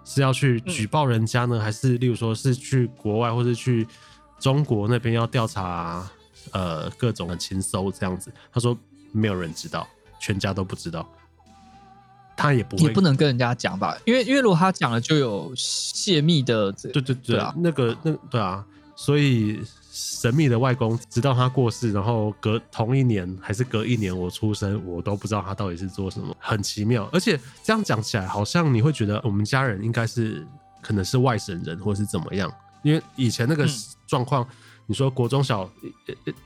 [0.04, 3.86] 是要去举报人家呢，嗯、还是例如说是去国外，或是去
[4.40, 6.04] 中国那边要调查
[6.50, 8.32] 呃各种的情搜这样子。
[8.52, 8.76] 他说
[9.12, 9.86] 没有人知道，
[10.18, 11.08] 全家都不知道，
[12.36, 19.62] 他也不会，也不能跟人家讲吧，因为因为如果他讲了，就有泄密的，对对对，对啊，那个那对啊，所以。
[19.96, 27.08] 神秘的外公，直到他过世，然后隔同一年还是隔一年我出生，我都不知道他到底是做什么，很奇妙。
[27.12, 30.44] 而且这样讲起来，好像你会觉得我们家人应该是
[30.82, 32.52] 可能是外省人，或是怎么样？
[32.82, 33.64] 因为以前那个
[34.04, 34.48] 状况，嗯、
[34.86, 35.70] 你说国中小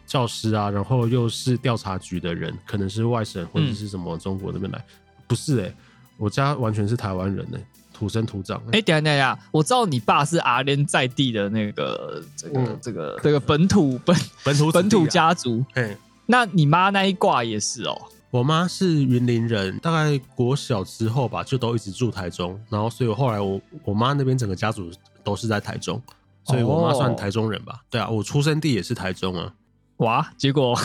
[0.05, 5.77] 教师啊，然后又是调查局的人，可能是外省或者是什么中国那边来，嗯、不是哎、欸，
[6.19, 7.67] 我家完全是台湾人呢、欸。
[7.99, 8.57] 土生土长。
[8.67, 15.65] 哎、欸，等下等下，我知道你爸是阿联在地的那个这个、嗯、这个这个本土本本土、啊、本土家族。
[15.75, 18.01] 嘿，那你妈那一挂也是哦？
[18.31, 22.57] 我妈是云林人，大概国小之后吧，就都一直住台中。
[22.69, 24.93] 然后，所以我后来我我妈那边整个家族
[25.25, 26.01] 都是在台中，
[26.45, 27.73] 所以我妈算台中人吧？
[27.75, 29.53] 哦、对啊，我出生地也是台中啊。
[29.97, 30.79] 哇，结果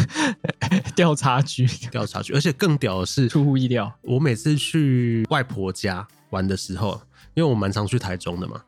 [0.94, 6.06] 调查局调查局，而且更屌的是，出乎意料，我每次去外婆家。
[6.36, 7.00] 玩的时候，
[7.32, 8.62] 因为我蛮常去台中的嘛，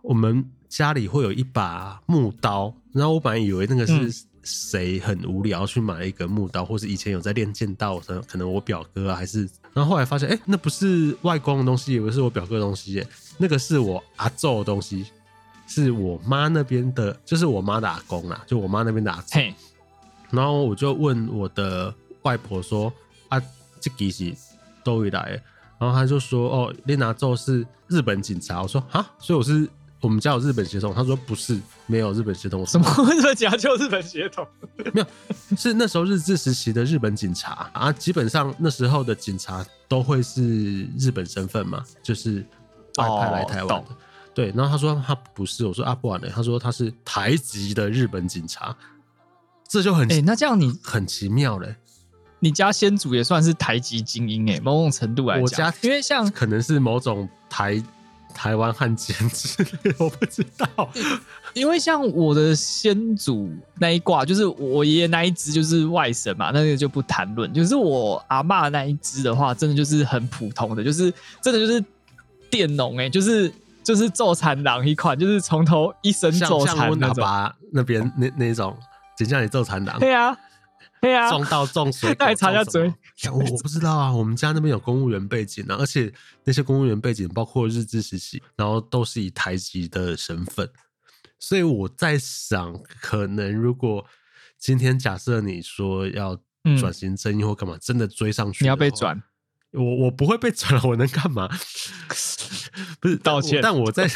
[0.00, 15.04] 我们家里会有一把木刀，然后我本来以为那个是谁很无聊去买一个木刀，或是以前有在练剑道的，可能我表哥啊，还是，然后后来发现，哎，那不是外公的东西，以为是我表哥的东西，那个是我阿昼的东西，
[15.66, 19.34] 是我妈那边的，就是我妈的阿公啊，就我妈那边的阿祖。
[19.34, 19.54] 嘿
[20.30, 22.92] 然后我就问我的外婆说，
[23.28, 23.40] 啊，
[23.78, 24.34] 这个是
[24.82, 25.40] 都会来。
[25.84, 29.68] 然后他就说：“哦，练拿咒是日本警察。”我说：“啊，所以我是
[30.00, 34.46] 我们家有日本血统。”他说：“不是，没有日本血统。”我什么日本警察就日本血统？
[34.94, 35.06] 没有，
[35.56, 37.92] 是那时候日治时期的日本警察啊。
[37.92, 42.36] 基本上那时候的警察都会是日本身份嘛，就是
[42.96, 43.90] 外派来台湾的。
[43.90, 43.96] 哦、
[44.32, 46.28] 对，然后他说他不是，我说啊不然呢？
[46.34, 48.74] 他说他是台籍的日本警察，
[49.68, 51.76] 这就很哎，那这样你很奇妙嘞。
[52.40, 57.82] 你家先祖也算是台籍精英哎，某种程度来讲，我家因为像可能是某种台
[58.34, 60.90] 台湾汉奸之类，我不知道。
[61.54, 67.52] 因为像我的先祖那一挂，就是我爷爷那一支就是外省嘛，那个就不谈论。
[67.54, 71.82] 就是我阿嬷那一支的话，真的就是很普通的，就是真的就是
[72.50, 73.50] 佃农哎，就是
[73.84, 77.24] 就是做田人一款，就是从头一生做田那种。
[77.72, 78.76] 那边那那种，
[79.16, 79.98] 就像你做田人。
[80.00, 80.36] 对啊。
[81.04, 82.82] 对啊，种稻种水， 再插下嘴。
[83.30, 86.10] 我我不知道啊，我们家那边有公务员背景啊，而且
[86.44, 90.66] 那些公务员背景包括日治时期，然后都是以台籍的身份，
[91.38, 94.06] 所以我在想，可能如果
[94.58, 96.40] 今天假设你说要
[96.80, 99.22] 转型正义或干嘛，嗯、真的追上去，你要被转，
[99.72, 101.46] 我我不会被转了，我能干嘛？
[102.98, 104.08] 不是道歉，但我在，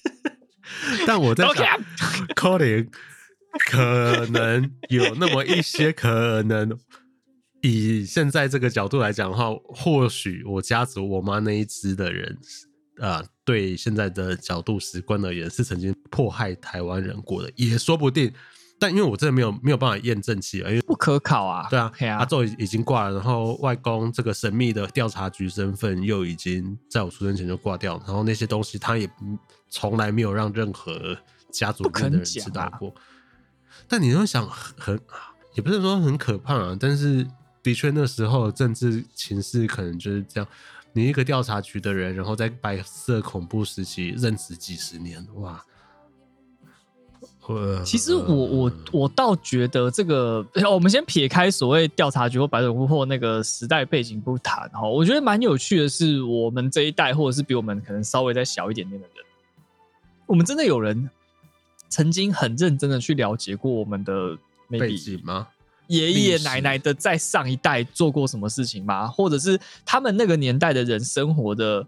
[1.06, 1.82] 但我在想
[2.34, 2.90] ，calling。
[3.68, 6.78] 可能有那么一些可能，
[7.62, 12.38] 以现在这个角度来讲的话，或许我家族我妈那一支的人，
[13.00, 18.32] 啊、呃，对现在的角度史观而言是曾经迫害台湾人过的，也说不定。
[18.78, 21.66] 但因为我真的没有没有办法验证起来，因为不可考啊。
[21.70, 29.08] 对啊，阿昼已经挂了，然后外公这个神秘的调查局身份又已经在我出生前就挂掉，然后那些东西他也
[29.70, 31.16] 从来没有让任何
[31.50, 32.94] 家族里面的人知道过。
[33.88, 34.98] 但你要想很，
[35.54, 37.26] 也不是说很可怕啊，但是
[37.62, 40.48] 的确那时候政治情势可能就是这样。
[40.92, 45.62] 你一个调查局的人，然后在白色恐怖时期任职几十年，哇！
[47.84, 59.24] 其实我我我倒觉得这个，我们先撇开所谓调查局或白色恐怖或那个时代背景不谈哈，我觉得蛮有趣的是，我们这一代或者是比我们可能稍微再小一点点的人，
[60.26, 61.08] 我们真的有人。
[61.88, 64.36] 曾经很认真的去了解过我们的
[64.68, 65.48] 背景吗？
[65.88, 69.06] 爷爷奶奶的在上一代做过什么事情吗？
[69.06, 71.86] 或者是他们那个年代的人生活的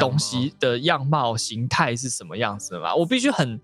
[0.00, 2.92] 东西的样貌形态是什么样子的吗？
[2.92, 3.60] 我必须很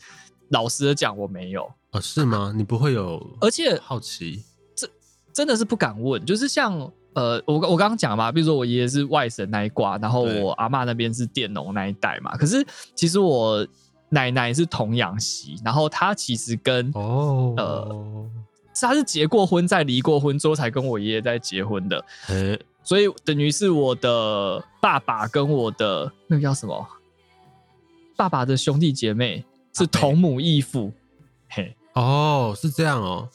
[0.51, 2.01] 老实的讲，我没有啊。
[2.01, 2.53] 是吗？
[2.55, 3.37] 你不会有？
[3.41, 4.45] 而且好奇，
[4.77, 4.89] 这
[5.33, 6.25] 真的是不敢问。
[6.25, 6.73] 就是像
[7.15, 12.37] 呃，我我刚刚讲嘛，比如说我爷爷是外省那一挂，然后我阿妈那边是佃农那一代嘛。
[12.37, 13.67] 可是其实我。
[14.15, 17.53] 奶奶是童养媳，然后她其实跟哦。
[17.59, 18.31] 呃，
[18.81, 22.59] 她是结过婚再离过婚之后才跟我爷爷在结婚的，嘿。
[22.83, 26.87] 所以等于是我的爸爸跟我的那个叫什么，
[28.15, 30.93] 爸爸的兄弟姐妹是同母异父，
[31.49, 31.75] 嘿。
[31.95, 33.29] 哦是这样哦，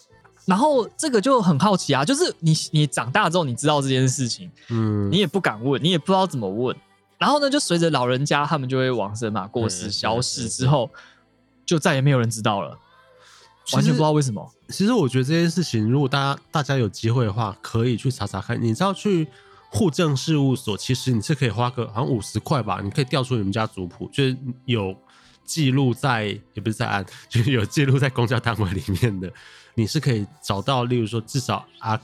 [0.45, 6.75] 然后这个就很好奇啊，就是你你长大之后你知道这件事情，嗯，你也不敢问，你也不知道怎么问。
[7.19, 10.89] 然后呢，就随着老人家他们就会往生嘛，过世消失之后，
[11.65, 12.79] 就再也没有人知道了。
[13.73, 14.51] 完全不知道为什么。
[14.69, 18.60] 其实我觉得这件事情，如果大家大家有机会的话，可以去查查看。
[18.60, 19.27] 你知道去
[19.69, 24.95] 户政事务所，其实你是可以花个好像五十块吧，你可以调出你们家族谱，就是有
[25.43, 29.32] 记录在，也不是在案， 就是有记录在公家单位里面的，
[29.75, 31.99] 你是可以找到，例如说至少阿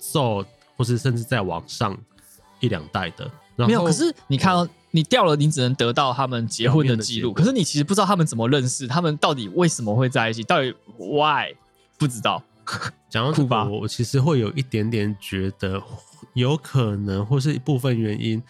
[0.00, 0.44] 祖，
[0.76, 1.96] 或是甚至在网上
[2.58, 3.30] 一两代的。
[3.56, 11.54] 没有，可是你看哦你掉了，你只能得到他们结婚的记录，可是你其实不知道他们怎么认识，他们到底为什么会在一起， 到底 why
[11.98, 12.42] 不知道。
[13.10, 15.82] 讲到这个，我其实会有一点点觉得，
[16.32, 18.42] 有可能或是一部分原因，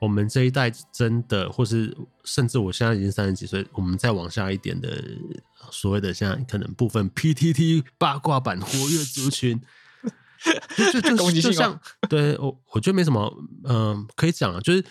[0.00, 5.02] 我们这一代真的，或是甚至我现在已经三十几岁，我们再往下一点的
[5.70, 9.60] 所谓的现在可能部分 PTT 八卦版活跃族群。
[10.92, 11.78] 就就就就像
[12.08, 13.32] 对我，我觉得没什么，
[13.64, 14.84] 嗯、呃，可以讲啊，就是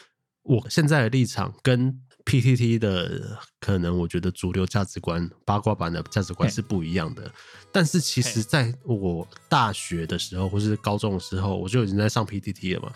[0.43, 7.31] 我现在的立场跟 PTT 的可能，我觉得主流价值观、八卦版的价值观是不一样的。
[7.71, 12.91] 但是其实在我大学的时候，或是高中的时候，我就已经在上 PTT 了嘛。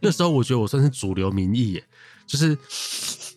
[0.00, 1.84] 那时候我觉得我算是主流民意耶，
[2.26, 2.58] 就是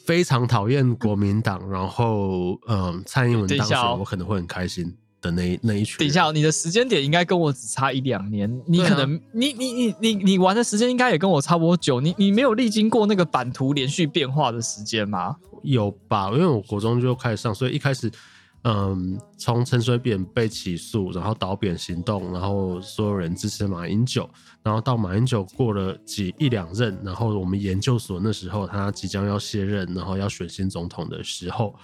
[0.06, 4.98] 非常讨厌国民党，然后嗯，蔡英文当选，我可能会很开心。
[5.26, 15.36] 的那那一群，等一下，你的时间点应该跟我只差一两年，你可能、啊、你你你你你玩的时间应该也跟我差不多久，你你没有历经过那个版图连续变化的时间吗？
[15.64, 18.12] 有吧，因为我国中就开始上，所以一开始，
[18.64, 24.30] 嗯，从陈水扁被起诉，然后倒扁行动，然后所有人支持马英九，
[24.62, 31.76] 然后到马英九过了几一两任，然后我们研究所那时候他即将要卸任，然后要选新总统的时候。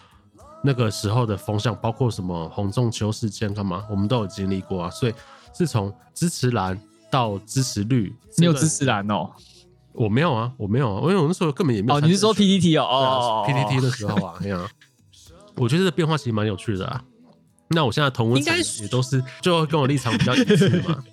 [0.63, 4.89] 那个时候的风向，包括什么洪仲秋事件干嘛，我们都有经历过啊。
[4.89, 5.13] 所以
[5.53, 9.29] 是从支持蓝到支持绿，你有支持蓝哦？
[9.93, 11.97] 我没有啊，我没有啊，因为我那时候根本也没有。
[11.97, 12.83] 哦，你是说 PTT 哦？
[12.83, 14.69] 哦，PTT 的时候啊，对啊。
[15.55, 17.03] 我觉得这变化其实蛮有趣的啊。
[17.69, 21.03] 那我现在同温层也都是，就跟我立场比较一致嘛。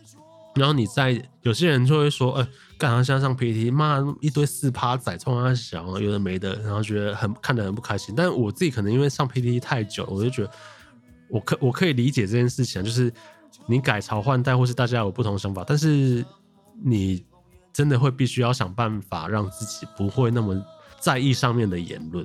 [0.55, 2.49] 然后你在有些人就会说，呃。
[2.79, 8.15] 干啥像上 PTT 骂一堆四趴仔冲他小，有的没的，然后觉得很看得很不开心。
[8.17, 10.51] 但我自己可能因为上 PPT 太久，我就觉得
[11.29, 13.13] 我可我可以理解这件事情，就是
[13.67, 16.25] 你改朝换代或是大家有不同想法，但是
[16.81, 17.27] 你
[17.73, 20.65] 真的会必须要想办法让自己不会那么
[21.01, 22.25] 在意上面的言论。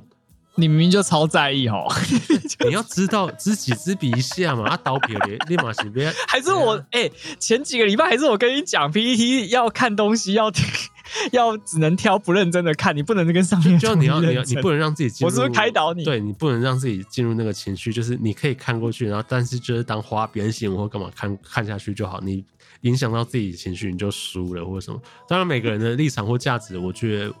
[0.56, 1.86] 你明明就超在意哦，
[2.64, 4.68] 你要知道知己知彼一下嘛。
[4.68, 10.52] 啊，刀别立立马行别， 还是我哎、欸，前几个礼拜还是我跟你讲，PPT 要看东西要
[11.32, 16.04] 要只能挑不认真的看，你不能跟上面就你要你要你不能让自己进入，我是不是开导你？
[16.04, 22.44] 对，你不能让自己进入那个情绪，就是你可以看过去，然后但是就是当花边新闻或干嘛看看下去就好，你
[22.82, 25.00] 影响到自己情绪你就输了或者什么。
[25.28, 27.34] 当然每个人的立场或价值，我觉得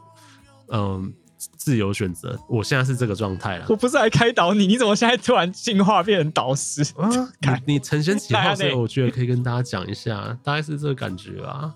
[0.72, 1.14] 嗯。
[1.56, 3.66] 自由选择，我现在是这个状态了。
[3.68, 6.82] 我不是来开导你，你怎么现在突然进化变成导师？
[6.96, 7.08] 啊、
[7.40, 11.72] 你 你承先启后，所以我觉得可以跟大家讲一下，大概是这个感觉啊。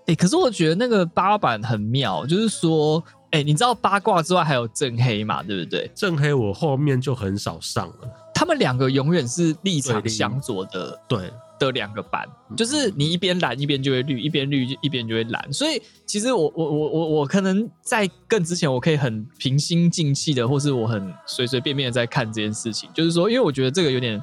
[0.00, 5.42] 哎、欸，可是我觉得那个八卦版很妙，就是说，哎、欸，你知道八卦之外还有正黑嘛？
[5.42, 5.90] 对不对？
[5.94, 11.00] 正黑我后面就很少上了，他们两个永远是立场相左的。
[11.08, 11.32] 对。
[11.58, 15.52] 的两个版，就是你一边蓝一边就会绿，一边绿一边就会蓝。
[15.52, 22.90] 所以其实我我我我我可能在更之前，我可以很平心静气的，或是我很随随便便的在看这件事情。
[22.94, 24.22] 就是说，因为我觉得这个有点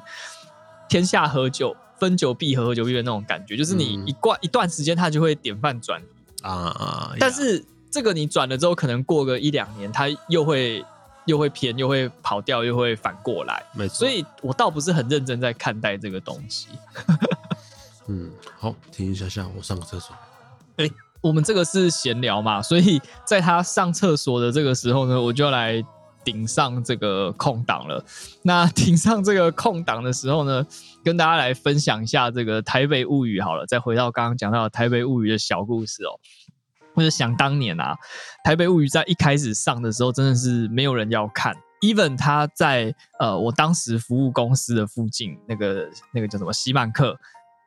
[0.88, 3.56] 天下合久，分久必合，合久必分那种感觉。
[3.56, 6.00] 就是你一过一段时间，它就会典范转
[6.42, 7.12] 啊啊！
[7.18, 10.84] 但是这个你转了之后，可能过个一两年，它又会。
[11.26, 13.94] 又会偏，又会跑掉，又会反过来，没错。
[13.94, 16.68] 所以我倒不是很认真在看待这个东西。
[18.06, 20.14] 嗯，好，停一下下，我上个厕所。
[20.76, 25.82] 哎、欸，我们这个是闲聊嘛，所以在他上厕所的这个时候呢，我就来
[26.22, 28.04] 顶上这个空档了。
[28.42, 30.66] 那顶上这个空档的时候呢，
[31.02, 36.20] 跟大家来分享一下这个《台北物语》好了，再回到刚刚讲到《台北物语》的小故事哦。
[36.94, 37.94] 或者想当年啊，
[38.44, 41.54] 《台北物语》在一开始上的时候，真的是没有人要看。
[41.80, 47.14] Even 他在呃，我当时服务公司的附近，那个那个叫什么西满客、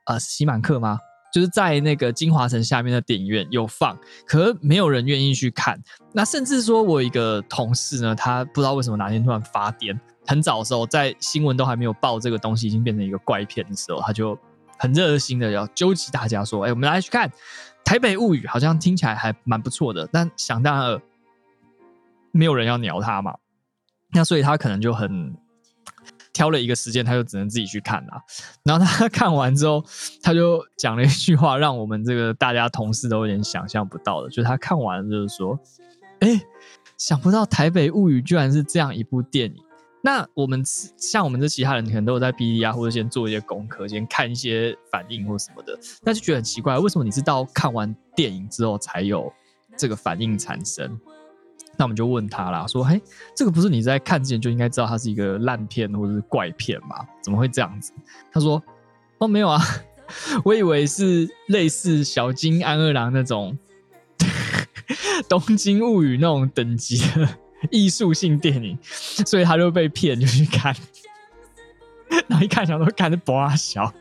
[0.05, 0.97] 呃，西满客吗？
[1.31, 3.95] 就是在那个金华城下面的电影院有放，
[4.25, 5.79] 可是没有人愿意去看。
[6.13, 9.95] 那甚至说，我一个同事呢，他不知道为什么哪天突然发癫，
[10.25, 14.35] 很早的时候，在新闻都还没有报这个东西已经变成一个怪片的时候，他就
[14.79, 17.29] 很热心的要纠集大家说：“哎，我们来去看。”
[17.87, 21.01] 台北物语好像听起来还蛮不错的，但想当然
[22.33, 23.33] 没有人要鸟他嘛，
[24.11, 25.33] 那所以他可能就很
[26.33, 28.21] 挑了一个时间，他就只能自己去看了。
[28.65, 29.81] 然后他看完之后，
[30.21, 35.57] 他就讲了一句话，让我们这个大家同事都有点想象不到的，就是他看完就是说
[36.19, 36.41] ：“哎，
[36.97, 39.63] 想不到台北物语居然是这样一部电影。”
[40.07, 40.63] 那我们
[40.95, 49.29] 像我们这其他人，可能都有在哔哩啊，或者先做一些功课，先看一些反应或什么的，那就觉得很奇怪，为什么你是到看完电影之后才有
[49.77, 50.97] 这个反应产生？
[51.75, 53.01] 那我们就问他啦，说：“嘿，
[53.35, 57.05] 这个不是你在看之前就应该知道它是一个烂片或者是怪片吗？
[57.21, 57.91] 怎么会这样子？”
[58.31, 58.63] 他说
[59.19, 59.61] ：“哦，没有啊，
[60.45, 63.57] 我以为是类似小金安二郎那种
[65.27, 67.27] 《东京物语》那种等级的。”
[67.71, 68.77] 艺术性电影，
[69.25, 70.75] 所以他就被骗就去看，
[72.27, 73.93] 然后一看想说看着不阿小，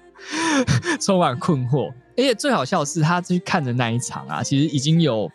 [1.01, 1.93] 充满困惑。
[2.17, 5.31] 而且最好笑的是，他去看的那一场啊，其实已经有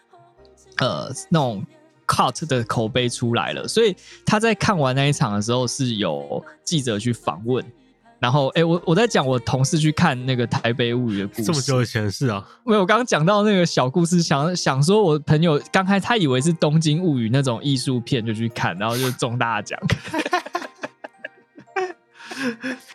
[0.77, 1.63] 呃那种
[2.07, 3.95] cut 的口碑出来了，所以
[4.25, 7.63] 他在看完那一场的时候是有记者去访问。
[8.21, 11.43] 然后，哎，我我在讲我同事去看那个《台北物语》的故事。
[11.43, 12.47] 这么久以前的事啊？
[12.63, 19.79] 没有，我刚刚讲到那个小故事，想想说，我朋友刚开始他以为是《东京物语》那种艺术片，就去看，然后就中大奖。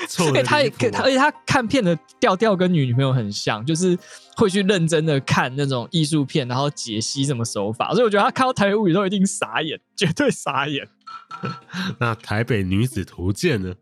[0.08, 3.98] 错了，他也他，而且他看片的调调跟女女朋友很像，就是
[4.36, 7.92] 会去认真的看那种艺术片，然后解析什么手法。
[7.92, 10.88] 所以我觉得他看到《台北物语》都一定傻眼，绝对傻眼。
[11.98, 13.74] 那《台北女子图鉴》呢？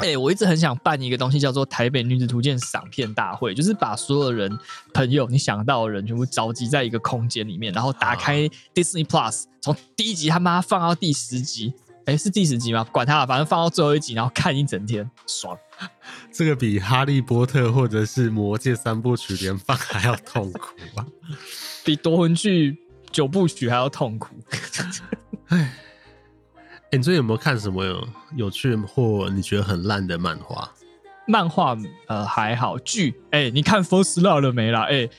[0.00, 4.58] 哎、欸，我一直很想办一个东西，叫做《台北女子图鉴赏片大会》，就是把所有人、
[4.94, 11.74] 朋友你想到的人全部召集在一个空间里面，然后打开 Disney Plus，从第一集他妈放到第十集，
[12.06, 12.82] 哎、欸，是第十集吗？
[12.84, 15.56] 管他了，反正放到最后一集，然后看一整天，爽。
[16.32, 21.06] 这个比《哈利波特》或者是《魔戒》三部曲连放还要痛苦啊！
[21.84, 22.78] 比夺魂锯
[23.12, 24.34] 九部曲还要痛苦。
[25.48, 25.74] 哎。
[26.92, 30.68] 欸、你最近有没有看什么有有趣或你觉得很烂的漫画？
[31.24, 31.76] 漫画
[32.08, 34.82] 呃还好，剧哎、欸，你看《First Love》了没啦？
[34.82, 35.10] 哎、欸，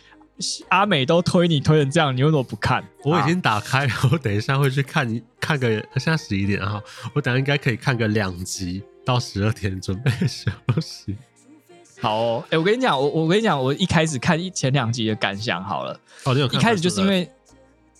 [0.67, 2.83] 阿美都推你推成这样，你为什么不看？
[3.05, 10.51] 我已经打开了， 我等一下会去看一看个，现在十一点啊，我等下应该可以看个两集到十二点准备休
[10.81, 11.15] 息。
[12.01, 15.97] 好哦，哎、欸，我跟你讲，我我跟你讲，我一开始看一前两集的感想好了。
[16.25, 17.29] 哦，你有看一开始就是因为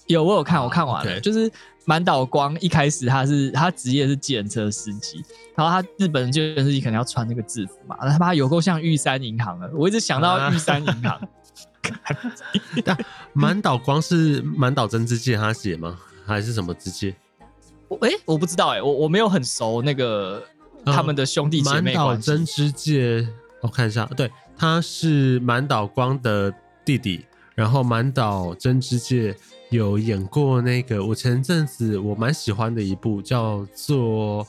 [0.07, 1.49] 有我有看，我看完了，就是。
[1.86, 5.23] 满岛光一开始他是他职业是计程车司机，
[5.55, 11.29] 然后他日本人计程车司机可能要穿那个制服嘛，他妈有够像玉山银行的，我一直想到玉山银行。
[12.86, 12.95] 但
[13.34, 15.97] 满岛光是满岛真之介他写吗？
[16.25, 17.15] 还是什么之介？
[17.88, 20.41] 我哎、欸，我不知道哎、欸，我我没有很熟那个
[20.86, 21.95] 他们的兄弟姐妹关系。
[21.95, 23.27] 满岛真之介，
[23.61, 26.53] 我看一下，对，他是满岛光的
[26.86, 27.25] 弟弟，
[27.55, 29.36] 然后满岛真之介。
[29.72, 34.43] 有演过那个，我前阵子我蛮喜欢的一部叫做《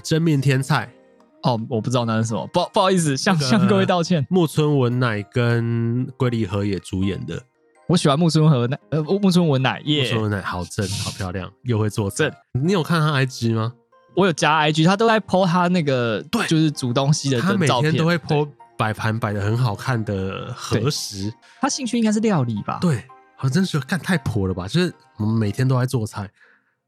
[0.00, 0.88] 真命天菜》
[1.50, 4.24] 哦，我不知道那是什么，不不好意思，向向各位道歉。
[4.30, 7.42] 木村文乃跟龟梨和也主演的，
[7.88, 12.30] 我喜欢木村和乃，呃，木村文乃，耶，木村文乃好正， 好漂亮，又会做正。
[12.52, 13.72] 你有看他 IG 吗？
[14.14, 18.48] 我有加 IG，他都在 po 他那个，对，就是煮东西的他每天都会 po
[18.78, 21.32] 摆盘摆的很好看的和食。
[21.60, 22.78] 他兴趣应该是料理吧？
[22.80, 23.02] 对。
[23.42, 24.68] 我真是干太婆了吧！
[24.68, 26.30] 就是我们每天都在做菜，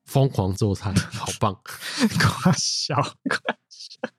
[0.05, 1.57] 疯狂做菜，好棒！
[2.21, 4.11] 夸笑，夸笑。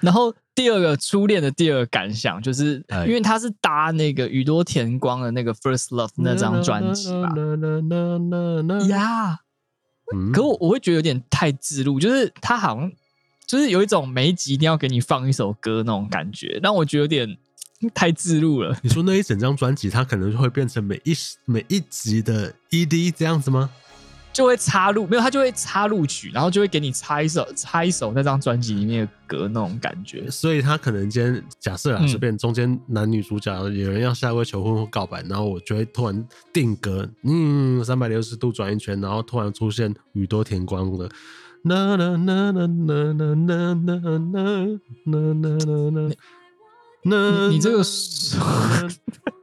[0.00, 7.28] 然后第二个初恋的第二个感想，就是因为他是搭那个宇多田光的那个《First Love》那张专辑吧？
[8.86, 9.40] 呀，
[10.32, 12.90] 可我我会觉得有点太自录，就是他好像
[13.46, 17.36] 就是有一种每一集一定要给你放一首歌那种感觉，让我觉得有点。
[17.94, 18.76] 太自录了。
[18.82, 21.14] 你说那一整张专辑，它可能会变成每一
[21.44, 23.70] 每一集的 ED 这样子吗？
[24.32, 30.30] 就会插入，没有，它就会插入曲，然后就会给你插一首插一首那张专辑里面的歌那种感觉。
[30.30, 41.08] 所以他可能今天假设啊，随便中间男女主角有人要下跪求婚或告白，然后我就会突然定格，嗯，三百六十度转一圈，然后突然出现宇多田光的。
[41.62, 43.74] 啦啦啦啦啦啦啦啦
[45.04, 45.24] 啦
[45.54, 46.14] 啦啦。
[47.14, 48.40] 你你这个说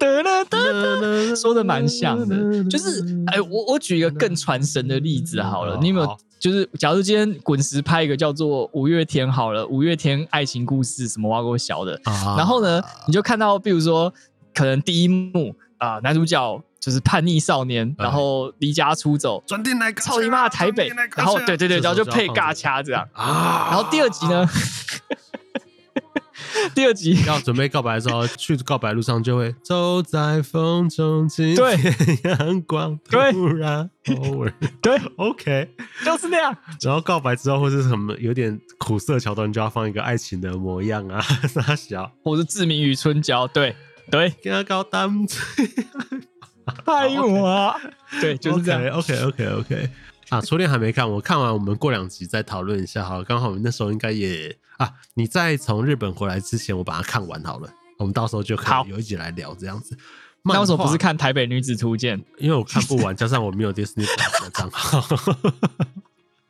[1.36, 6.18] 说的蛮像的，就是哎，我我举一个更传神的例子好了，你有没有？
[6.40, 11.98] 就是假如今天滚石拍一个叫做五月天好了，五月天爱情故事什么挖沟小的，
[12.36, 14.14] 然后呢，你就看到，比如说
[14.54, 19.42] 可能第一幕啊，男主角就是叛逆少年，然后离家出走，
[20.02, 24.46] 操你妈台北，然后对对对，然后就配尬掐这样啊，然后第二集呢？
[26.76, 27.22] 第二集。
[27.26, 33.90] 要准备告白的时候，去告白路上就会走在风中，今天阳光突然。
[34.18, 35.70] 偶尔对，OK，
[36.04, 36.56] 就是那样。
[36.82, 43.76] 然后告白之后或是什么有点苦涩桥段，就要放一个爱情的模样啊， 傻小，或是志明与春娇，对。
[44.12, 45.40] 对，给他搞淡醉，
[46.84, 47.74] 爱我，
[48.20, 48.86] 对，就是这样。
[49.00, 49.90] OK OK OK，
[50.34, 53.24] 啊，初恋还没看，我看完我们过两集再讨论一下好了。
[53.24, 57.70] 刚好我们那时候应该也啊，你在从日本回来之前，我把它看完好了。
[58.00, 59.96] 我们到时候就可以有一集来聊这样子。
[60.42, 62.20] 那为什么不是看《台北女子图鉴》？
[62.40, 65.02] 因为我看不完，加上我没有 Disney Plus 的账号。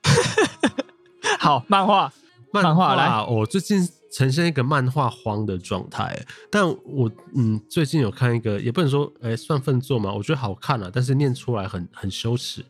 [1.37, 2.13] 好，漫画，
[2.53, 3.21] 漫画来。
[3.25, 12.63] 我最近呈现一个漫画荒的状态，但我嗯，最近有看一个，也不能说哎、欸、算粪作嘛，我觉得好看了，但是念出来很很羞耻。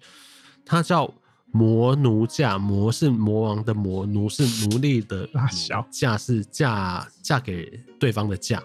[0.66, 1.08] 它叫
[1.52, 8.62] 《魔奴嫁》，魔是魔王的魔，奴是奴隶的奴，嫁是嫁嫁给对方的嫁。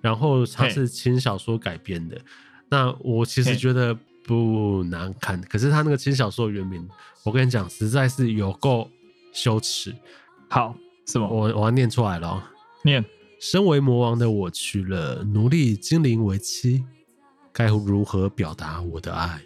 [0.00, 2.20] 然后它是轻小说改编的，
[2.68, 6.88] 那我其实觉得不难看，可是他那个轻小说原名，
[7.24, 8.88] 我跟你讲，实在是有够
[9.32, 9.92] 羞耻。
[10.48, 11.26] 好，什么？
[11.26, 12.50] 我我要念出来了，
[12.84, 13.04] 念。
[13.40, 16.84] 身为魔王的我娶了奴隶精灵为妻，
[17.52, 19.40] 该如何表达我的爱？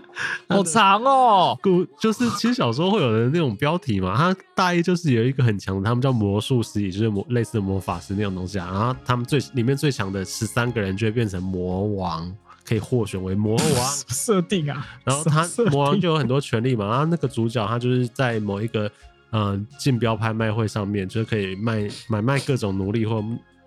[0.48, 8.68] 好长哦，故就是其实小时候会有的那种标题嘛，它大一就是有一个很强的，他们叫魔术师，也就是魔类似的魔法师那种东西啊。
[8.72, 12.34] 然后他们最里面最强的十三个人就会变成魔王，
[12.64, 14.86] 可以获选为魔王 设定啊。
[15.04, 16.86] 然后他魔王就有很多权利嘛。
[16.88, 18.90] 然后那个主角他就是在某一个
[19.32, 23.24] 嗯竞标拍卖会上面，就是可以卖买卖各种奴隶或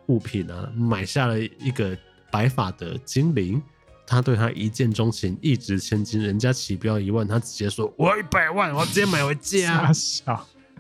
[0.08, 1.98] 物品啊，买下了一个
[2.32, 3.62] 白发的精灵。
[4.08, 6.22] 他对他一见钟情，一掷千金。
[6.22, 9.92] 人家起标一万，他直接说：“我要一百万，我直接买回家。”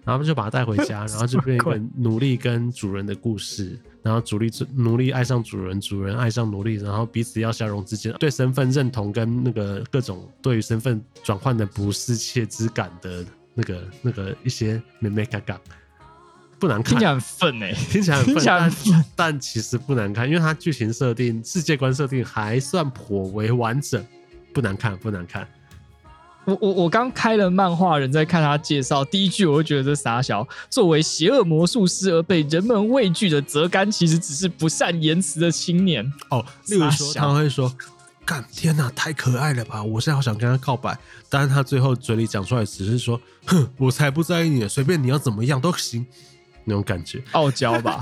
[0.05, 3.80] 然后就把他带回家，然后就变成一个奴隶跟主人的故事。
[4.03, 15.59] 然后主力奴隶爱上主人，主人爱上奴隶，然后彼此要相融之间，对身份认同跟那个各种对于身份转换的不适切之感的那个那个一些眉眉角角。
[16.60, 24.06] 不难看，听起来很愤哎，听起来很愤，但但其实不难看，因为它剧情设定、世界观设定还算颇为完整，
[24.53, 25.47] 不难看，不难看。
[26.45, 30.47] 我我我刚开了漫画人在看他介绍，第一句我就觉得这傻小。
[30.70, 36.06] 作为邪恶魔术师而被人们畏惧的泽干，其实只是不善言辞的青年。
[36.30, 37.76] 哦，例如说他会说
[38.24, 39.82] ：“干天哪，太可爱了吧！
[39.82, 40.95] 我现在好想跟他告白。”
[41.30, 46.06] 但是他最后嘴里讲出来只是说：“哼，我才不在意你，随便你要怎么样都行。”
[46.66, 47.99] 那种感觉，傲娇吧？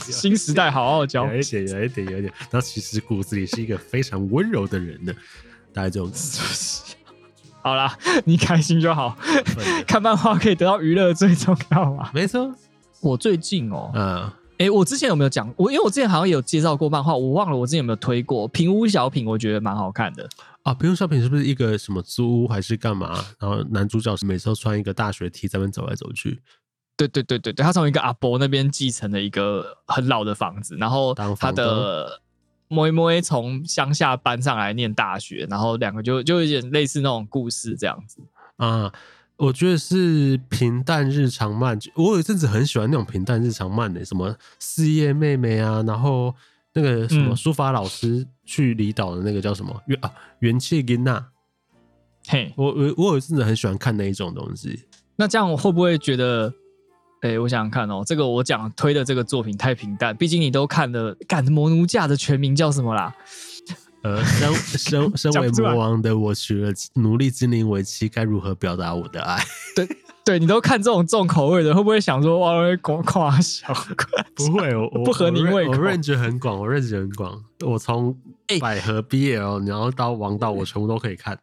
[0.00, 2.32] 新时代好傲娇，有一点，有一点，有一点。
[2.50, 5.12] 他其实骨子里是一个非常温柔的人呢，
[5.72, 6.10] 大概这种。
[7.62, 9.18] 好啦，你开心就好。
[9.88, 12.10] 看漫画可以得到娱乐最重要嘛？
[12.14, 12.54] 没错。
[13.00, 15.52] 我最近哦、喔，嗯，哎、欸，我之前有没有讲？
[15.56, 20.28] 我因为我之前好像有介绍过漫画，我忘了我之前有没有推过《平屋小品》，我觉得蛮好看的
[20.62, 20.72] 啊。
[20.78, 23.24] 《平屋小品》是不是一个什么租屋还是干嘛？
[23.40, 26.40] 然后男主角是每次都穿一个大学 T 在那边走来走去。
[26.96, 32.20] 对对对对对，他从一个阿伯那边继承了一个很老的房子，然后他的
[32.68, 38.22] 妹妹从乡下搬上来念大学，然后两个就就有点类似那种故事这样子
[38.56, 38.90] 啊。
[39.36, 46.34] 我觉得是平淡日常漫，我有一阵子很喜欢那种平淡日常漫的，什么四叶妹妹啊，然后
[46.72, 51.28] 那个什么书法老师去离岛的那个叫什么元啊元气金娜。
[52.26, 54.84] 嘿，我我我有一阵子很喜欢看那一种东西。
[55.16, 56.50] 那这样我会不会觉得？
[57.22, 61.16] 哎、欸，我想想看哦，这个我讲推的这个作品太平淡，毕竟你都看了。
[61.26, 63.14] 干魔奴架的全名叫什么啦？
[64.02, 69.42] 呃，身身身为魔王的我娶了奴隶精灵为妻，该如何表达我的爱？
[69.74, 69.88] 对
[70.24, 73.74] 对，你都看这种重口味的，会不会想说哇，夸夸小？
[74.36, 75.72] 不会，我不合你胃口。
[75.72, 78.16] 我 range 很广，我 range 很广，我从
[78.60, 81.36] 百合 BL，然后到王道，我全部都可以看。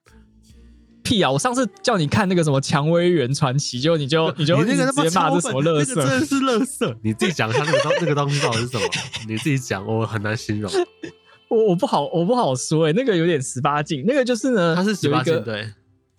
[1.04, 1.30] 屁啊！
[1.30, 6.98] 我上次叫你看那个什么《蔷薇园传奇》，结果你就 你就你那个直接骂是什么乐色，那个真的是乐色。
[7.04, 8.86] 你自己讲一下那个东那个东西到底是什么？
[9.28, 10.72] 你自己讲，我很难形容。
[11.50, 14.04] 我我不好我不好说哎、欸，那个有点十八禁。
[14.08, 15.70] 那个就是呢，它是十八禁，对，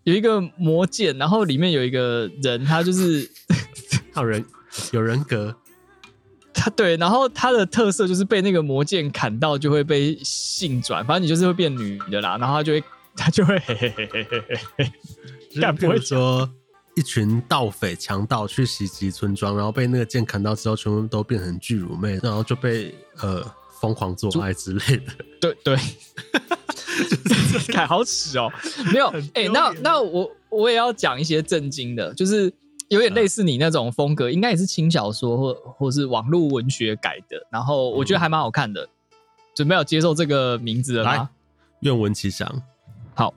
[0.04, 3.28] 有一个魔剑，然后里面有一个人，他就是
[4.12, 4.44] 他有人
[4.92, 5.56] 有人格，
[6.52, 12.84] 他对，然后他的特色就是被那个魔剑砍到就会被性转，反正你就是会变女的啦，然后他就会。
[13.16, 16.48] 他就会嘿嘿嘿嘿嘿嘿嘿，干不会说
[16.96, 23.44] 一群盗匪强盗去袭击村庄，然后被那个剑砍到之后，全部都变成巨乳妹，然后就被呃
[23.80, 25.12] 疯狂做爱之类的。
[25.40, 25.76] 对 对，
[27.72, 28.50] 看 好耻哦，
[28.92, 32.52] 没有哎、欸，那那我我也要讲一些震惊的，就是
[32.88, 38.88] 有点类似你那种风格，应该也是轻小说或或是网络文学改的，然后我觉得还蛮好看的。
[39.54, 41.30] 准备要接受这个名字了吗？
[41.80, 42.62] 愿闻其详。
[43.14, 43.32] 好，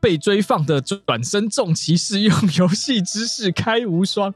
[0.00, 4.34] 被追放的转身重骑士用游戏知识开无双，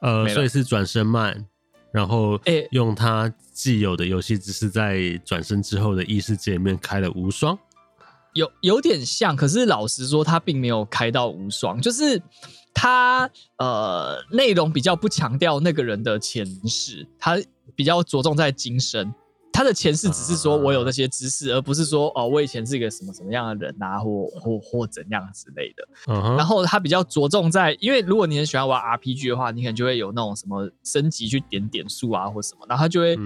[0.00, 1.46] 呃，所以是转身慢，
[1.92, 7.58] 然后用他既有的游戏知识在转身之后的异世界里面开了无双。
[8.32, 12.22] 有有点像，可是老实说，他并没有开到无双，就是
[12.72, 13.28] 他
[13.58, 17.36] 呃内容比较不强调那个人的前世，他
[17.74, 19.12] 比较着重在今生。
[19.52, 21.54] 他的前世只是说我有那些知识，uh.
[21.54, 25.86] 而不是说哦我以前是一个什么什么样的人啊，或或或怎样之类的。
[26.06, 26.36] Uh.
[26.36, 33.18] 然后他比较着重在，因为如果你很喜欢玩 RPG 的话，你可能就会有那种什么升级去点点数啊或什么，然后他就会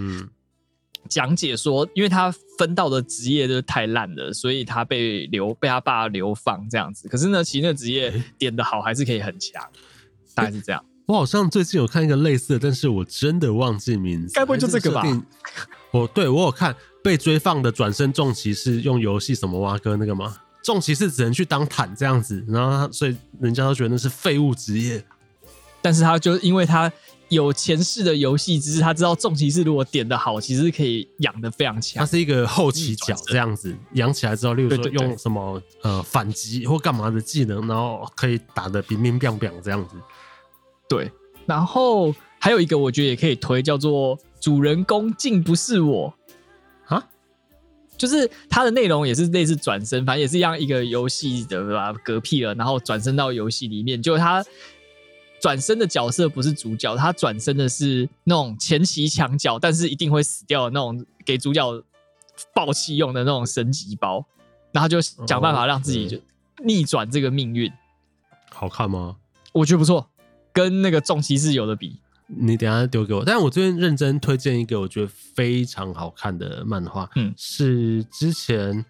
[1.08, 7.06] 讲解说，因为他分到的职业就是太烂了，所以他被流被他爸流放这样子。
[7.08, 9.62] 可是呢，其实那职业点的好还是可以很强，
[10.34, 10.82] 大概是这样。
[11.06, 15.02] 我好像最近有看一个类似的，但是我真的忘记名字，该不会就这个吧？
[15.94, 16.74] 我对我有看
[17.04, 20.36] 被追放的转身重骑士用游戏什么挖哥那个吗？
[20.64, 25.04] 重骑士只能去当坦这样子，然后他所以人家都觉得那是废物职业。
[25.80, 26.90] 但是他就因为他
[27.28, 32.00] 有前世的游戏知识，他知道重骑士如果点的好，其实可以养的非常强。
[32.00, 39.96] 他是一个后期角这样子，养起来之后，例如说用什么呃反击或干嘛的技能，然后可以打的乒乒乓乓这样子。
[40.88, 41.12] 对，
[41.46, 42.14] 然后
[42.44, 44.18] 还有一个我觉得也可以推，叫做。
[44.38, 46.14] 主人公竟不是我
[46.84, 47.02] 啊！
[47.96, 54.02] 就是它的内容也是类似转身，反正也是一样一个游戏的吧，嗝屁了，然后转身到游戏里面。
[54.02, 54.44] 就他
[55.40, 61.82] 转身的角色不是主角，他转身的是那种前期强角，但是一定会死掉的那种给主角
[62.52, 64.26] 爆气用的那种神级包，
[64.72, 66.20] 然后就想办法让自己就
[66.62, 67.72] 逆转这个命运。
[68.50, 69.16] 好看吗？
[69.54, 70.10] 我觉得不错，
[70.52, 71.96] 跟那个重骑士有的比。
[72.26, 78.84] 你等下丢给我，但是我最近认真推荐一个我觉得非常好看的漫画，嗯，是之前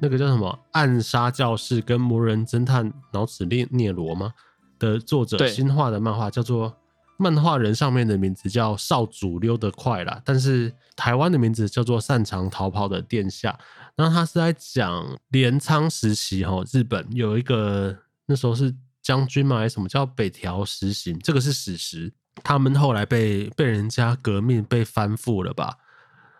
[0.00, 4.32] 那个叫什么《暗杀教室》跟《魔人侦探脑子列涅罗》吗？
[4.78, 6.72] 的作者新画的漫画，叫做
[7.16, 13.58] 漫画人上面的名字叫少主溜得快啦，但是台湾的名字叫做擅长逃跑的殿下。
[13.96, 18.72] 然后他是在讲镰仓时期哈，日本有一个那时候是
[19.02, 19.88] 将军嘛，还是什么？
[19.88, 22.12] 叫北条实行，这个是史实。
[22.42, 25.76] 他们后来被被人家革命被翻覆了吧？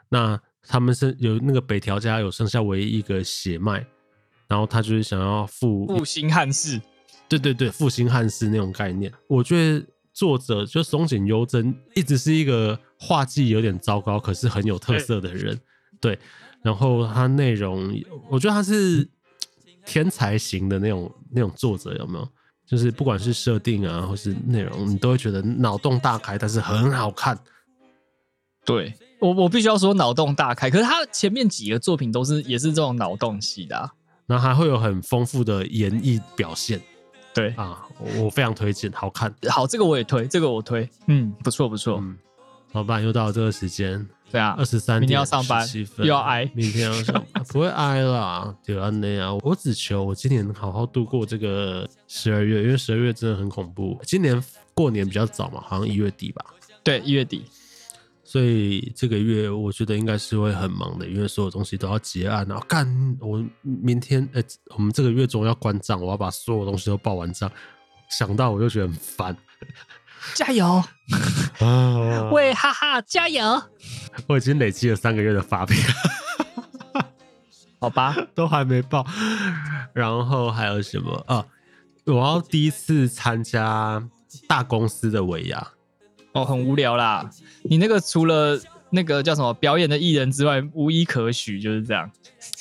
[0.09, 3.87] 那他们是有那个北条家有剩下唯一一个血脉，
[4.47, 6.81] 然后他就是想要复复兴汉室，
[7.29, 9.13] 对对对，复兴汉室那种概念。
[9.29, 15.59] 我觉得作者就松井优真一直是一个画技有点糟糕，可是很有特色的人。
[16.01, 16.19] 对，
[16.63, 17.95] 然后他内容，
[18.31, 19.09] 我觉得他是
[19.85, 22.29] 天才型的那种那种作者，有没有？
[22.69, 27.39] 就是不管是设定啊，或是内容，你都会觉得脑洞大开，但是很好看。
[28.63, 30.69] 对，我，我必须要说脑洞大开。
[30.69, 33.91] 可是他前面几个作品都是也是这种脑洞系的，啊，
[34.27, 36.79] 然后还会有很丰富的演绎表现。
[37.33, 37.87] 对啊，
[38.19, 39.35] 我非常推荐，好看。
[39.49, 40.87] 好，这个我也推，这个我推。
[41.07, 41.99] 嗯，不错不错。
[42.03, 42.19] 嗯，
[42.73, 44.07] 老板又到了这个时间。
[44.31, 45.67] 对啊，二十三点，明天要上班，
[45.97, 49.33] 又要挨，明天要上班， 不会挨啦，就安那啊。
[49.43, 53.99] 我只求我今年好好度过这个十二月，因为十二月真的很恐怖。
[54.03, 54.39] 今年
[54.75, 56.45] 过年比较早嘛，好像一月底吧？
[56.83, 57.45] 对，一月底。
[58.23, 62.87] 所以这个月我觉得应该是会很忙的，因为所有东西都要结案，然后干
[63.21, 64.43] 我明天呃，
[64.77, 67.51] 我们这个月中要关账，我要把所有东西都报完账，
[68.11, 69.35] 想到我就觉得很烦。
[70.35, 70.83] 加油！
[72.31, 73.63] 喂，哈哈，加油！
[74.27, 75.77] 我已经累积了三个月的发票，
[77.81, 79.07] 好吧，都还没报。
[79.93, 81.45] 然后还有什么啊？
[82.05, 84.03] 我要第一次参加
[84.47, 85.69] 大公司的尾牙，
[86.33, 87.29] 哦，很无聊啦。
[87.65, 88.59] 你那个除了
[88.91, 92.11] 那个叫什么表演的艺人之外，无一可许，就是这样。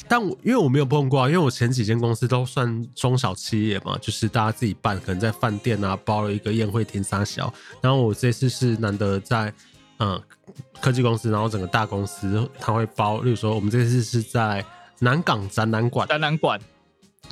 [0.07, 7.53] 但我因为我没有碰过，因为我前几间公司都算中小企业嘛，就是大家自己办，可能在饭店啊包了一个宴会厅三小。
[7.81, 9.53] 然后我这次是难得在
[9.99, 10.21] 嗯
[10.81, 14.65] 科技公司，然后整个大公司他会包，例如说我们这次是在
[14.99, 16.59] 南港展览馆，展览馆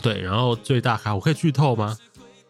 [0.01, 1.97] 对，然后最大咖我可以剧透吗？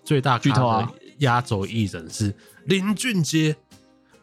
[0.04, 2.34] 最大剧透啊压轴艺人是
[2.66, 3.56] 林俊杰，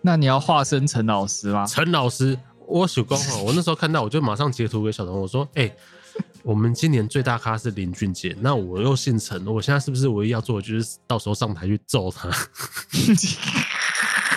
[0.02, 1.64] 那你要化身陈老师吗？
[1.66, 2.38] 陈老师。
[2.64, 5.76] 我手工哈， 我那时候看到，我就马上截图给小童，我说：“哎、欸，
[6.42, 12.28] 我们今年最大咖是林俊杰，那我又姓陈，我现在是不是唯一要做的就是到时候上台去揍他，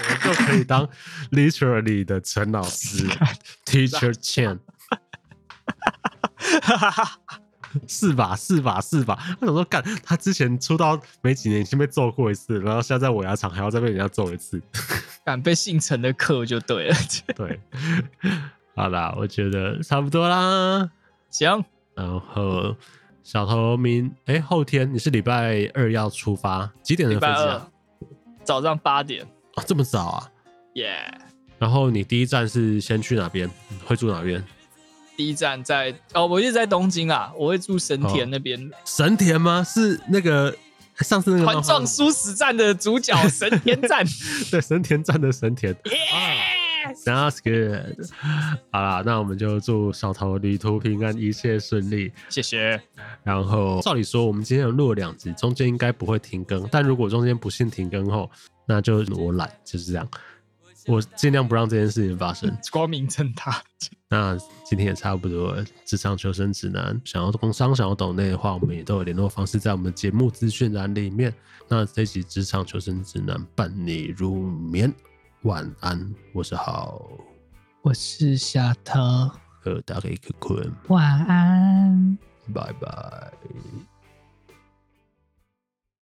[0.10, 0.86] 我就可以当
[1.32, 3.08] literally 的陈老师
[3.66, 4.60] ，Teacher Chen，
[7.88, 8.36] 是吧？
[8.36, 8.82] 是吧？
[8.82, 9.18] 是吧？
[9.40, 14.62] 他想说干，他之前出道没几年，已经被揍过一次，然后现在在尾牙场还要再被人家揍一次。
[15.26, 16.96] ”敢被姓陈的克就对了，
[17.36, 17.60] 对，
[18.76, 20.90] 好啦，我觉得差不多啦，
[21.32, 21.66] 行。
[21.96, 22.76] 然后
[23.24, 27.68] 小头明，哎、欸，后天你是礼拜二要出发，几点的飞机啊？
[28.44, 30.32] 早上八点啊，这么早啊？
[30.76, 31.22] 耶、yeah。
[31.58, 33.50] 然后你第一站是先去哪边？
[33.86, 34.46] 会住哪边？
[35.16, 38.60] 第一站在哦，我一直在东京啊，我会住神田那边。
[38.60, 38.76] 哦。
[38.86, 39.64] 神田吗？
[39.64, 40.56] 是那个
[41.00, 44.06] 上次那个环状殊死战的主角 神田站。
[44.52, 45.74] 对，神田站的神田。
[45.76, 47.04] Yes!
[47.04, 48.06] That's good。
[48.72, 52.12] 好啦，那我们就祝小桃旅途平安，一切顺利。
[52.30, 52.80] 谢谢。
[53.24, 56.68] 然后照理说，我们今天有录了两集，中间应该不会停更。
[56.72, 58.30] 但如果中间不幸停更后，
[58.68, 60.08] 那就我懒，就是这样。
[60.88, 63.62] 我尽量不让这件事情发生，光明正大。
[64.08, 71.34] 那今天也差不多了，职场求生指南，想要工商、想要懂内的话，我们也都有联络方式在我们节目资讯栏里面。
[71.68, 74.94] 那这一集职场求生指南伴你入眠，
[75.42, 77.02] 晚安，我是好，
[77.82, 79.02] 我是小头，
[79.62, 82.18] 和大家一起困，晚安，
[82.54, 83.34] 拜拜。